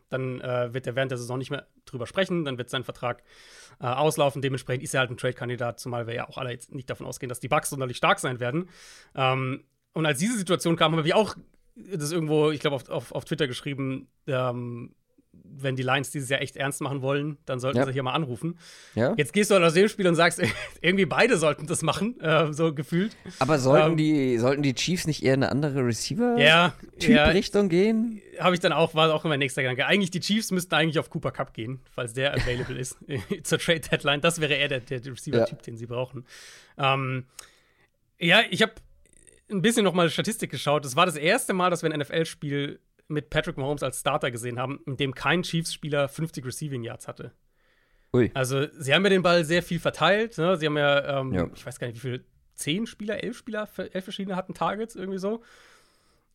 dann 0.09 0.39
äh, 0.39 0.73
wird 0.73 0.87
er 0.87 0.95
während 0.95 1.11
der 1.11 1.17
Saison 1.17 1.39
nicht 1.39 1.51
mehr 1.51 1.67
drüber 1.85 2.07
sprechen, 2.07 2.45
dann 2.45 2.57
wird 2.57 2.69
sein 2.69 2.85
Vertrag 2.85 3.23
äh, 3.81 3.87
auslaufen. 3.87 4.41
Dementsprechend 4.41 4.83
ist 4.83 4.93
er 4.93 5.01
halt 5.01 5.09
ein 5.09 5.17
Trade-Kandidat, 5.17 5.79
zumal 5.79 6.07
wir 6.07 6.13
ja 6.13 6.29
auch 6.29 6.37
alle 6.37 6.51
jetzt 6.51 6.73
nicht 6.73 6.89
davon 6.89 7.07
ausgehen, 7.07 7.29
dass 7.29 7.39
die 7.41 7.49
Bucks 7.49 7.69
sonderlich 7.69 7.97
stark 7.97 8.19
sein 8.19 8.39
werden. 8.39 8.69
Ähm, 9.13 9.65
und 9.93 10.05
als 10.05 10.19
diese 10.19 10.37
Situation 10.37 10.77
kam, 10.77 10.95
habe 10.95 11.05
ich 11.05 11.13
auch 11.13 11.35
das 11.75 12.11
irgendwo, 12.11 12.51
ich 12.51 12.59
glaube, 12.59 12.75
auf, 12.75 12.89
auf, 12.89 13.11
auf 13.11 13.25
Twitter 13.25 13.47
geschrieben, 13.47 14.07
ähm, 14.27 14.93
wenn 15.53 15.75
die 15.77 15.83
Lions 15.83 16.11
dieses 16.11 16.29
Jahr 16.29 16.41
echt 16.41 16.57
ernst 16.57 16.81
machen 16.81 17.01
wollen, 17.01 17.37
dann 17.45 17.59
sollten 17.59 17.77
Ja. 17.77 17.85
sie 17.85 17.93
hier 17.93 18.03
mal 18.03 18.11
anrufen. 18.13 18.57
Ja? 18.95 19.13
Jetzt 19.17 19.31
gehst 19.31 19.49
du 19.49 19.55
halt 19.55 19.63
aus 19.63 19.73
dem 19.73 19.87
Spiel 19.87 20.07
und 20.07 20.15
sagst, 20.15 20.41
irgendwie 20.81 21.05
beide 21.05 21.37
sollten 21.37 21.67
das 21.67 21.81
machen, 21.83 22.19
äh, 22.19 22.51
so 22.53 22.73
gefühlt. 22.73 23.15
Aber 23.39 23.57
sollten, 23.57 23.91
Ähm, 23.91 23.97
die, 23.97 24.37
sollten 24.37 24.61
die 24.61 24.73
Chiefs 24.75 25.07
nicht 25.07 25.23
eher 25.23 25.33
in 25.35 25.43
eine 25.43 25.51
andere 25.51 25.85
Receiver-Typ-Richtung 25.85 27.63
ja, 27.63 27.67
gehen? 27.69 28.21
habe 28.39 28.55
ich 28.55 28.59
dann 28.59 28.73
auch, 28.73 28.93
war 28.95 29.13
auch 29.13 29.23
mein 29.23 29.39
nächster 29.39 29.61
Gedanke. 29.61 29.85
Eigentlich, 29.85 30.11
die 30.11 30.19
Chiefs 30.19 30.51
müssten 30.51 30.73
eigentlich 30.75 30.99
auf 30.99 31.09
Cooper 31.09 31.31
Cup 31.31 31.53
gehen, 31.53 31.79
falls 31.93 32.13
der 32.13 32.33
available 32.33 32.77
ist 32.77 32.97
zur 33.43 33.57
Trade 33.59 33.81
Deadline. 33.81 34.21
Das 34.21 34.41
wäre 34.41 34.53
eher 34.53 34.67
der, 34.67 34.79
der 34.81 35.05
Receiver-Typ, 35.05 35.61
den 35.63 35.77
sie 35.77 35.85
brauchen. 35.85 36.25
Ähm, 36.77 37.25
ja, 38.19 38.41
ich 38.49 38.61
habe 38.61 38.73
ein 39.51 39.61
bisschen 39.61 39.83
noch 39.83 39.93
mal 39.93 40.09
Statistik 40.09 40.51
geschaut. 40.51 40.85
Es 40.85 40.95
war 40.95 41.05
das 41.05 41.15
erste 41.15 41.53
Mal, 41.53 41.69
dass 41.69 41.83
wir 41.83 41.91
ein 41.91 41.99
NFL-Spiel 41.99 42.79
mit 43.07 43.29
Patrick 43.29 43.57
Mahomes 43.57 43.83
als 43.83 43.99
Starter 43.99 44.31
gesehen 44.31 44.57
haben, 44.59 44.79
in 44.85 44.97
dem 44.97 45.13
kein 45.13 45.43
Chiefs-Spieler 45.43 46.07
50 46.07 46.45
Receiving 46.45 46.83
Yards 46.83 47.07
hatte. 47.07 47.33
Ui. 48.13 48.31
Also, 48.33 48.67
sie 48.71 48.93
haben 48.93 49.03
ja 49.03 49.09
den 49.09 49.21
Ball 49.21 49.43
sehr 49.45 49.63
viel 49.63 49.79
verteilt. 49.79 50.37
Ne? 50.37 50.55
Sie 50.57 50.65
haben 50.65 50.77
ja, 50.77 51.19
ähm, 51.19 51.33
Ja. 51.33 51.49
ich 51.53 51.65
weiß 51.65 51.79
gar 51.79 51.87
nicht, 51.87 51.95
wie 51.97 51.99
viele, 52.09 52.25
zehn 52.55 52.85
Spieler, 52.85 53.23
elf 53.23 53.37
Spieler, 53.37 53.67
elf 53.91 54.03
verschiedene 54.03 54.35
hatten 54.35 54.53
Targets, 54.53 54.95
irgendwie 54.95 55.17
so. 55.17 55.43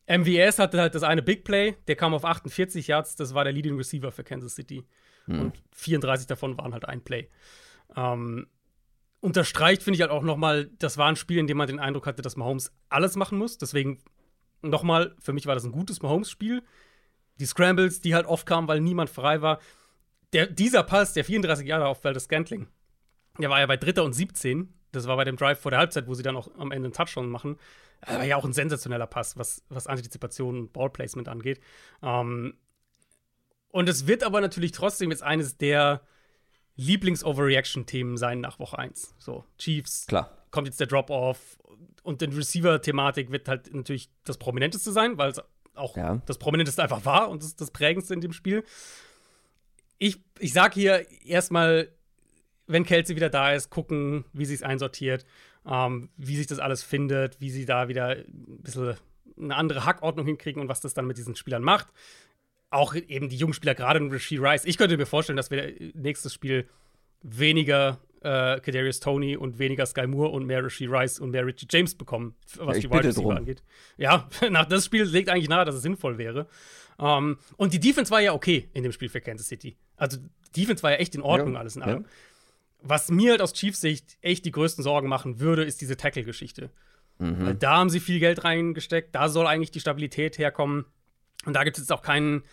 MVS 0.07 0.59
hatte 0.59 0.79
halt 0.79 0.95
das 0.95 1.03
eine 1.03 1.21
Big 1.21 1.43
Play, 1.43 1.75
der 1.87 1.95
kam 1.95 2.13
auf 2.13 2.23
48 2.25 2.87
Yards, 2.87 3.15
das 3.15 3.33
war 3.33 3.43
der 3.43 3.53
Leading 3.53 3.75
Receiver 3.77 4.11
für 4.11 4.23
Kansas 4.23 4.55
City. 4.55 4.85
Und 5.27 5.61
34 5.73 6.25
davon 6.25 6.57
waren 6.57 6.71
halt 6.71 6.85
ein 6.85 7.01
Play. 7.01 7.27
Ähm, 7.97 8.47
unterstreicht, 9.19 9.83
finde 9.83 9.95
ich 9.95 10.01
halt 10.01 10.11
auch 10.11 10.23
noch 10.23 10.37
mal, 10.37 10.69
das 10.79 10.97
war 10.97 11.07
ein 11.07 11.15
Spiel, 11.15 11.39
in 11.39 11.47
dem 11.47 11.57
man 11.57 11.67
den 11.67 11.79
Eindruck 11.79 12.05
hatte, 12.05 12.21
dass 12.21 12.35
Mahomes 12.35 12.71
alles 12.89 13.15
machen 13.15 13.37
muss. 13.37 13.57
Deswegen 13.57 13.99
noch 14.61 14.83
mal, 14.83 15.15
für 15.19 15.33
mich 15.33 15.45
war 15.45 15.55
das 15.55 15.65
ein 15.65 15.71
gutes 15.71 16.01
Mahomes-Spiel. 16.01 16.63
Die 17.39 17.45
Scrambles, 17.45 18.01
die 18.01 18.15
halt 18.15 18.25
oft 18.25 18.45
kamen, 18.45 18.67
weil 18.67 18.81
niemand 18.81 19.09
frei 19.09 19.41
war. 19.41 19.59
Der, 20.33 20.47
dieser 20.47 20.83
Pass, 20.83 21.13
der 21.13 21.25
34 21.25 21.67
Jahre 21.67 21.87
auf 21.87 22.03
Waldes 22.03 22.25
Scantling, 22.25 22.67
der 23.39 23.49
war 23.49 23.59
ja 23.59 23.65
bei 23.65 23.77
Dritter 23.77 24.03
und 24.03 24.13
17. 24.13 24.73
Das 24.91 25.07
war 25.07 25.15
bei 25.15 25.23
dem 25.23 25.35
Drive 25.35 25.59
vor 25.59 25.71
der 25.71 25.79
Halbzeit, 25.79 26.07
wo 26.07 26.13
sie 26.13 26.23
dann 26.23 26.35
auch 26.35 26.49
am 26.57 26.71
Ende 26.71 26.87
einen 26.87 26.93
Touchdown 26.93 27.29
machen. 27.29 27.57
Das 28.01 28.17
war 28.17 28.23
ja 28.23 28.35
auch 28.35 28.45
ein 28.45 28.53
sensationeller 28.53 29.07
Pass, 29.07 29.37
was, 29.37 29.63
was 29.69 29.87
Antizipation 29.87 30.59
und 30.59 30.73
Ballplacement 30.73 31.27
angeht. 31.27 31.59
Ähm, 32.01 32.55
und 33.69 33.89
es 33.89 34.07
wird 34.07 34.23
aber 34.23 34.41
natürlich 34.41 34.71
trotzdem 34.71 35.11
jetzt 35.11 35.23
eines 35.23 35.57
der 35.57 36.01
Lieblings-Overreaction-Themen 36.77 38.17
sein 38.17 38.39
nach 38.41 38.59
Woche 38.59 38.77
1. 38.79 39.15
So, 39.19 39.43
Chiefs, 39.57 40.05
Klar. 40.07 40.31
kommt 40.51 40.67
jetzt 40.67 40.79
der 40.79 40.87
Drop-Off 40.87 41.57
und 42.03 42.21
die 42.21 42.25
Receiver-Thematik 42.25 43.31
wird 43.31 43.47
halt 43.47 43.73
natürlich 43.73 44.09
das 44.23 44.37
Prominenteste 44.37 44.91
sein, 44.91 45.17
weil 45.17 45.31
es 45.31 45.41
auch 45.75 45.95
Ja. 45.97 46.21
das 46.25 46.37
Prominenteste 46.37 46.81
einfach 46.81 47.05
war 47.05 47.29
und 47.29 47.43
das, 47.43 47.55
das 47.55 47.71
Prägendste 47.71 48.13
in 48.13 48.21
dem 48.21 48.33
Spiel. 48.33 48.63
Ich, 49.99 50.19
ich 50.39 50.53
sag 50.53 50.73
hier 50.73 51.05
erstmal, 51.25 51.89
wenn 52.67 52.83
Kelsey 52.85 53.15
wieder 53.15 53.29
da 53.29 53.53
ist, 53.53 53.69
gucken, 53.69 54.25
wie 54.33 54.45
sie 54.45 54.53
es 54.53 54.63
einsortiert, 54.63 55.25
ähm, 55.65 56.09
wie 56.17 56.35
sich 56.37 56.47
das 56.47 56.59
alles 56.59 56.83
findet, 56.83 57.39
wie 57.41 57.49
sie 57.49 57.65
da 57.65 57.87
wieder 57.87 58.09
ein 58.09 58.59
bisschen 58.61 58.95
eine 59.39 59.55
andere 59.55 59.85
Hackordnung 59.85 60.25
hinkriegen 60.25 60.61
und 60.61 60.67
was 60.67 60.79
das 60.81 60.93
dann 60.93 61.05
mit 61.05 61.17
diesen 61.17 61.35
Spielern 61.35 61.61
macht. 61.63 61.87
Auch 62.69 62.95
eben 62.95 63.29
die 63.29 63.37
jungen 63.37 63.53
Spieler, 63.53 63.75
gerade 63.75 63.99
in 63.99 64.11
Rasheed 64.11 64.41
Rice. 64.41 64.65
Ich 64.65 64.77
könnte 64.77 64.97
mir 64.97 65.05
vorstellen, 65.05 65.37
dass 65.37 65.51
wir 65.51 65.73
nächstes 65.93 66.33
Spiel 66.33 66.67
weniger 67.21 67.99
äh, 68.21 68.59
Kadarius 68.59 68.99
Tony 68.99 69.37
und 69.37 69.59
weniger 69.59 69.85
Sky 69.85 70.07
Moore 70.07 70.29
und 70.31 70.45
mehr 70.45 70.63
Rasheed 70.63 70.89
Rice 70.89 71.19
und 71.19 71.31
mehr 71.31 71.45
Richie 71.45 71.67
James 71.69 71.95
bekommen, 71.95 72.35
was 72.57 72.77
Ja, 72.77 72.81
die 72.81 72.89
Wide 72.89 73.07
Receiver 73.07 73.35
angeht. 73.35 73.63
Ja, 73.97 74.29
nach 74.49 74.65
das 74.65 74.85
Spiel 74.85 75.03
legt 75.03 75.29
eigentlich 75.29 75.49
nahe, 75.49 75.65
dass 75.65 75.75
es 75.75 75.81
sinnvoll 75.81 76.17
wäre. 76.17 76.47
Ähm, 76.99 77.37
und 77.55 77.73
die 77.73 77.79
Defense 77.79 78.11
war 78.11 78.21
ja 78.21 78.33
okay 78.33 78.69
in 78.73 78.83
dem 78.83 78.91
Spiel 78.91 79.09
für 79.09 79.21
Kansas 79.21 79.47
City. 79.47 79.77
Also 79.95 80.17
die 80.55 80.61
Defense 80.61 80.83
war 80.83 80.91
ja 80.91 80.97
echt 80.97 81.15
in 81.15 81.21
Ordnung, 81.21 81.53
Ja, 81.53 81.59
alles 81.59 81.75
in 81.75 81.81
ja. 81.81 81.87
allem. 81.87 82.05
Was 82.81 83.09
mir 83.09 83.31
halt 83.31 83.41
aus 83.41 83.53
Chiefs 83.53 83.81
Sicht 83.81 84.17
echt 84.21 84.45
die 84.45 84.51
größten 84.51 84.83
Sorgen 84.83 85.07
machen 85.07 85.39
würde, 85.39 85.63
ist 85.63 85.81
diese 85.81 85.97
Tackle-Geschichte. 85.97 86.69
Weil 87.19 87.55
da 87.55 87.77
haben 87.77 87.89
sie 87.89 87.99
viel 87.99 88.19
Geld 88.19 88.43
reingesteckt, 88.43 89.15
da 89.15 89.27
soll 89.27 89.47
eigentlich 89.47 89.71
die 89.71 89.79
Stabilität 89.79 90.37
herkommen. 90.37 90.85
Und 91.45 91.53
da 91.53 91.63
gibt 91.63 91.77
es 91.77 91.83
jetzt 91.83 91.91
auch 91.91 92.01
keinen, 92.01 92.43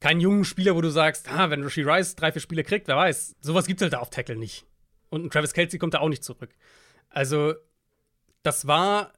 keinen 0.00 0.20
jungen 0.20 0.44
Spieler, 0.44 0.74
wo 0.74 0.80
du 0.80 0.90
sagst, 0.90 1.30
ah, 1.30 1.50
wenn 1.50 1.62
Rasheed 1.62 1.86
Rice 1.86 2.16
drei, 2.16 2.32
vier 2.32 2.40
Spiele 2.40 2.64
kriegt, 2.64 2.88
wer 2.88 2.96
weiß. 2.96 3.36
Sowas 3.40 3.66
gibt 3.66 3.80
es 3.80 3.84
halt 3.84 3.92
da 3.92 3.98
auf 3.98 4.10
Tackle 4.10 4.36
nicht. 4.36 4.64
Und 5.10 5.24
ein 5.24 5.30
Travis 5.30 5.52
Kelsey 5.52 5.78
kommt 5.78 5.94
da 5.94 6.00
auch 6.00 6.08
nicht 6.08 6.24
zurück. 6.24 6.54
Also, 7.10 7.54
das 8.42 8.66
war, 8.66 9.12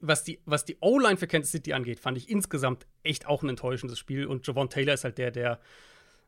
was 0.00 0.24
die, 0.24 0.40
was 0.44 0.64
die 0.64 0.76
O-Line 0.80 1.16
für 1.16 1.28
Kansas 1.28 1.52
City 1.52 1.72
angeht, 1.72 2.00
fand 2.00 2.18
ich 2.18 2.28
insgesamt 2.28 2.86
echt 3.04 3.26
auch 3.26 3.42
ein 3.42 3.48
enttäuschendes 3.48 3.98
Spiel. 3.98 4.26
Und 4.26 4.46
Javon 4.46 4.68
Taylor 4.68 4.94
ist 4.94 5.04
halt 5.04 5.18
der, 5.18 5.30
der 5.30 5.60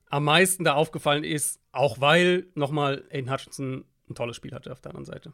am 0.08 0.24
meisten 0.24 0.64
da 0.64 0.74
aufgefallen 0.74 1.24
ist, 1.24 1.60
auch 1.72 2.00
weil 2.00 2.46
nochmal 2.54 3.04
Aiden 3.10 3.30
Hutchinson 3.30 3.84
ein 4.08 4.14
tolles 4.14 4.36
Spiel 4.36 4.52
hatte 4.52 4.70
auf 4.70 4.80
der 4.80 4.90
anderen 4.90 5.06
Seite. 5.06 5.32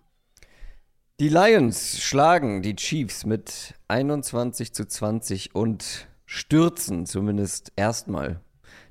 Die 1.20 1.28
Lions 1.28 2.00
schlagen 2.00 2.62
die 2.62 2.76
Chiefs 2.76 3.26
mit 3.26 3.74
21 3.88 4.72
zu 4.72 4.86
20 4.86 5.54
und 5.54 6.08
stürzen 6.30 7.06
zumindest 7.06 7.72
erstmal 7.74 8.40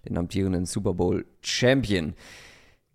den 0.05 0.17
amtierenden 0.17 0.65
Super 0.65 0.93
Bowl 0.93 1.25
Champion. 1.41 2.13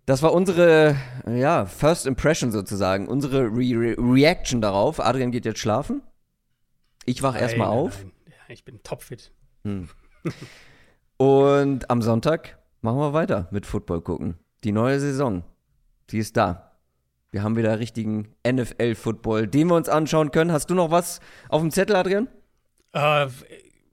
Das 0.05 0.21
war 0.21 0.33
unsere 0.33 0.95
ja, 1.27 1.65
First 1.65 2.05
Impression 2.05 2.51
sozusagen, 2.51 3.07
unsere 3.07 3.45
Re 3.45 3.71
Re 3.73 3.95
Reaction 3.97 4.61
darauf. 4.61 4.99
Adrian 4.99 5.31
geht 5.31 5.45
jetzt 5.45 5.59
schlafen. 5.59 6.03
Ich 7.05 7.23
wach 7.23 7.35
erstmal 7.35 7.69
auf. 7.69 8.03
nein. 8.03 8.11
Ja, 8.27 8.53
ich 8.53 8.63
bin 8.63 8.83
topfit. 8.83 9.31
Und 11.17 11.89
am 11.89 12.01
Sonntag 12.03 12.59
machen 12.81 12.99
wir 12.99 13.13
weiter 13.13 13.47
mit 13.49 13.65
Football 13.65 14.01
gucken. 14.01 14.37
Die 14.63 14.71
neue 14.71 14.99
Saison, 14.99 15.43
die 16.11 16.19
ist 16.19 16.37
da. 16.37 16.77
Wir 17.31 17.41
haben 17.41 17.55
wieder 17.55 17.79
richtigen 17.79 18.35
NFL-Football, 18.47 19.47
den 19.47 19.69
wir 19.69 19.75
uns 19.75 19.89
anschauen 19.89 20.29
können. 20.29 20.51
Hast 20.51 20.69
du 20.69 20.75
noch 20.75 20.91
was 20.91 21.19
auf 21.49 21.61
dem 21.61 21.71
Zettel, 21.71 21.95
Adrian? 21.95 22.27
Äh, 22.93 23.27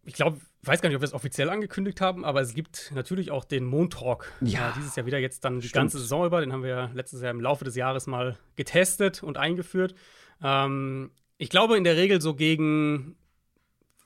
ich 0.05 0.15
glaube, 0.15 0.39
ich 0.63 0.69
weiß 0.69 0.81
gar 0.81 0.89
nicht, 0.89 0.97
ob 0.97 1.03
wir 1.03 1.07
es 1.07 1.13
offiziell 1.13 1.49
angekündigt 1.51 2.01
haben, 2.01 2.25
aber 2.25 2.41
es 2.41 2.55
gibt 2.55 2.93
natürlich 2.95 3.31
auch 3.31 3.45
den 3.45 3.65
Montalk. 3.65 4.33
Ja. 4.41 4.71
Äh, 4.71 4.73
dieses 4.77 4.97
Jahr 4.97 5.07
wieder 5.07 5.19
jetzt 5.19 5.45
dann 5.45 5.61
die 5.61 5.69
Stimmt. 5.69 5.75
ganze 5.75 5.99
Saison 5.99 6.27
über. 6.27 6.41
Den 6.41 6.53
haben 6.53 6.63
wir 6.63 6.91
letztes 6.95 7.23
Jahr 7.23 7.31
im 7.31 7.41
Laufe 7.41 7.65
des 7.65 7.77
Jahres 7.77 8.07
mal 8.07 8.39
getestet 8.57 9.23
und 9.23 9.37
eingeführt. 9.39 9.95
Ähm, 10.43 11.11
ich 11.39 11.51
glaube, 11.51 11.77
in 11.77 11.85
der 11.85 11.97
Regel 11.97 12.21
so 12.21 12.35
gegen 12.35 13.17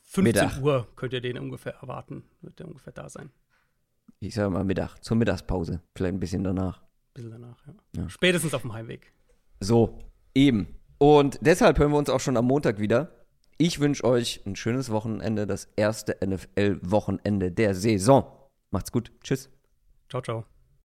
15 0.02 0.22
Mittag. 0.24 0.62
Uhr 0.62 0.86
könnt 0.96 1.12
ihr 1.12 1.20
den 1.20 1.38
ungefähr 1.38 1.74
erwarten. 1.74 2.24
Wird 2.40 2.58
der 2.58 2.68
ungefähr 2.68 2.92
da 2.92 3.08
sein. 3.08 3.30
Ich 4.20 4.34
sage 4.34 4.50
mal 4.50 4.64
Mittag, 4.64 5.02
zur 5.02 5.16
Mittagspause, 5.16 5.82
vielleicht 5.94 6.14
ein 6.14 6.20
bisschen 6.20 6.42
danach. 6.44 6.82
bisschen 7.12 7.30
danach, 7.30 7.66
ja. 7.66 7.74
Ja. 7.96 8.08
Spätestens 8.08 8.54
auf 8.54 8.62
dem 8.62 8.72
Heimweg. 8.72 9.12
So, 9.60 9.98
eben. 10.34 10.68
Und 10.98 11.38
deshalb 11.42 11.78
hören 11.78 11.90
wir 11.90 11.98
uns 11.98 12.08
auch 12.08 12.20
schon 12.20 12.36
am 12.36 12.46
Montag 12.46 12.78
wieder. 12.78 13.15
Ich 13.58 13.80
wünsche 13.80 14.04
euch 14.04 14.42
ein 14.44 14.54
schönes 14.54 14.90
Wochenende, 14.90 15.46
das 15.46 15.68
erste 15.76 16.18
NFL-Wochenende 16.24 17.50
der 17.52 17.74
Saison. 17.74 18.30
Macht's 18.70 18.92
gut. 18.92 19.12
Tschüss. 19.22 19.50
Ciao, 20.10 20.20
ciao. 20.20 20.44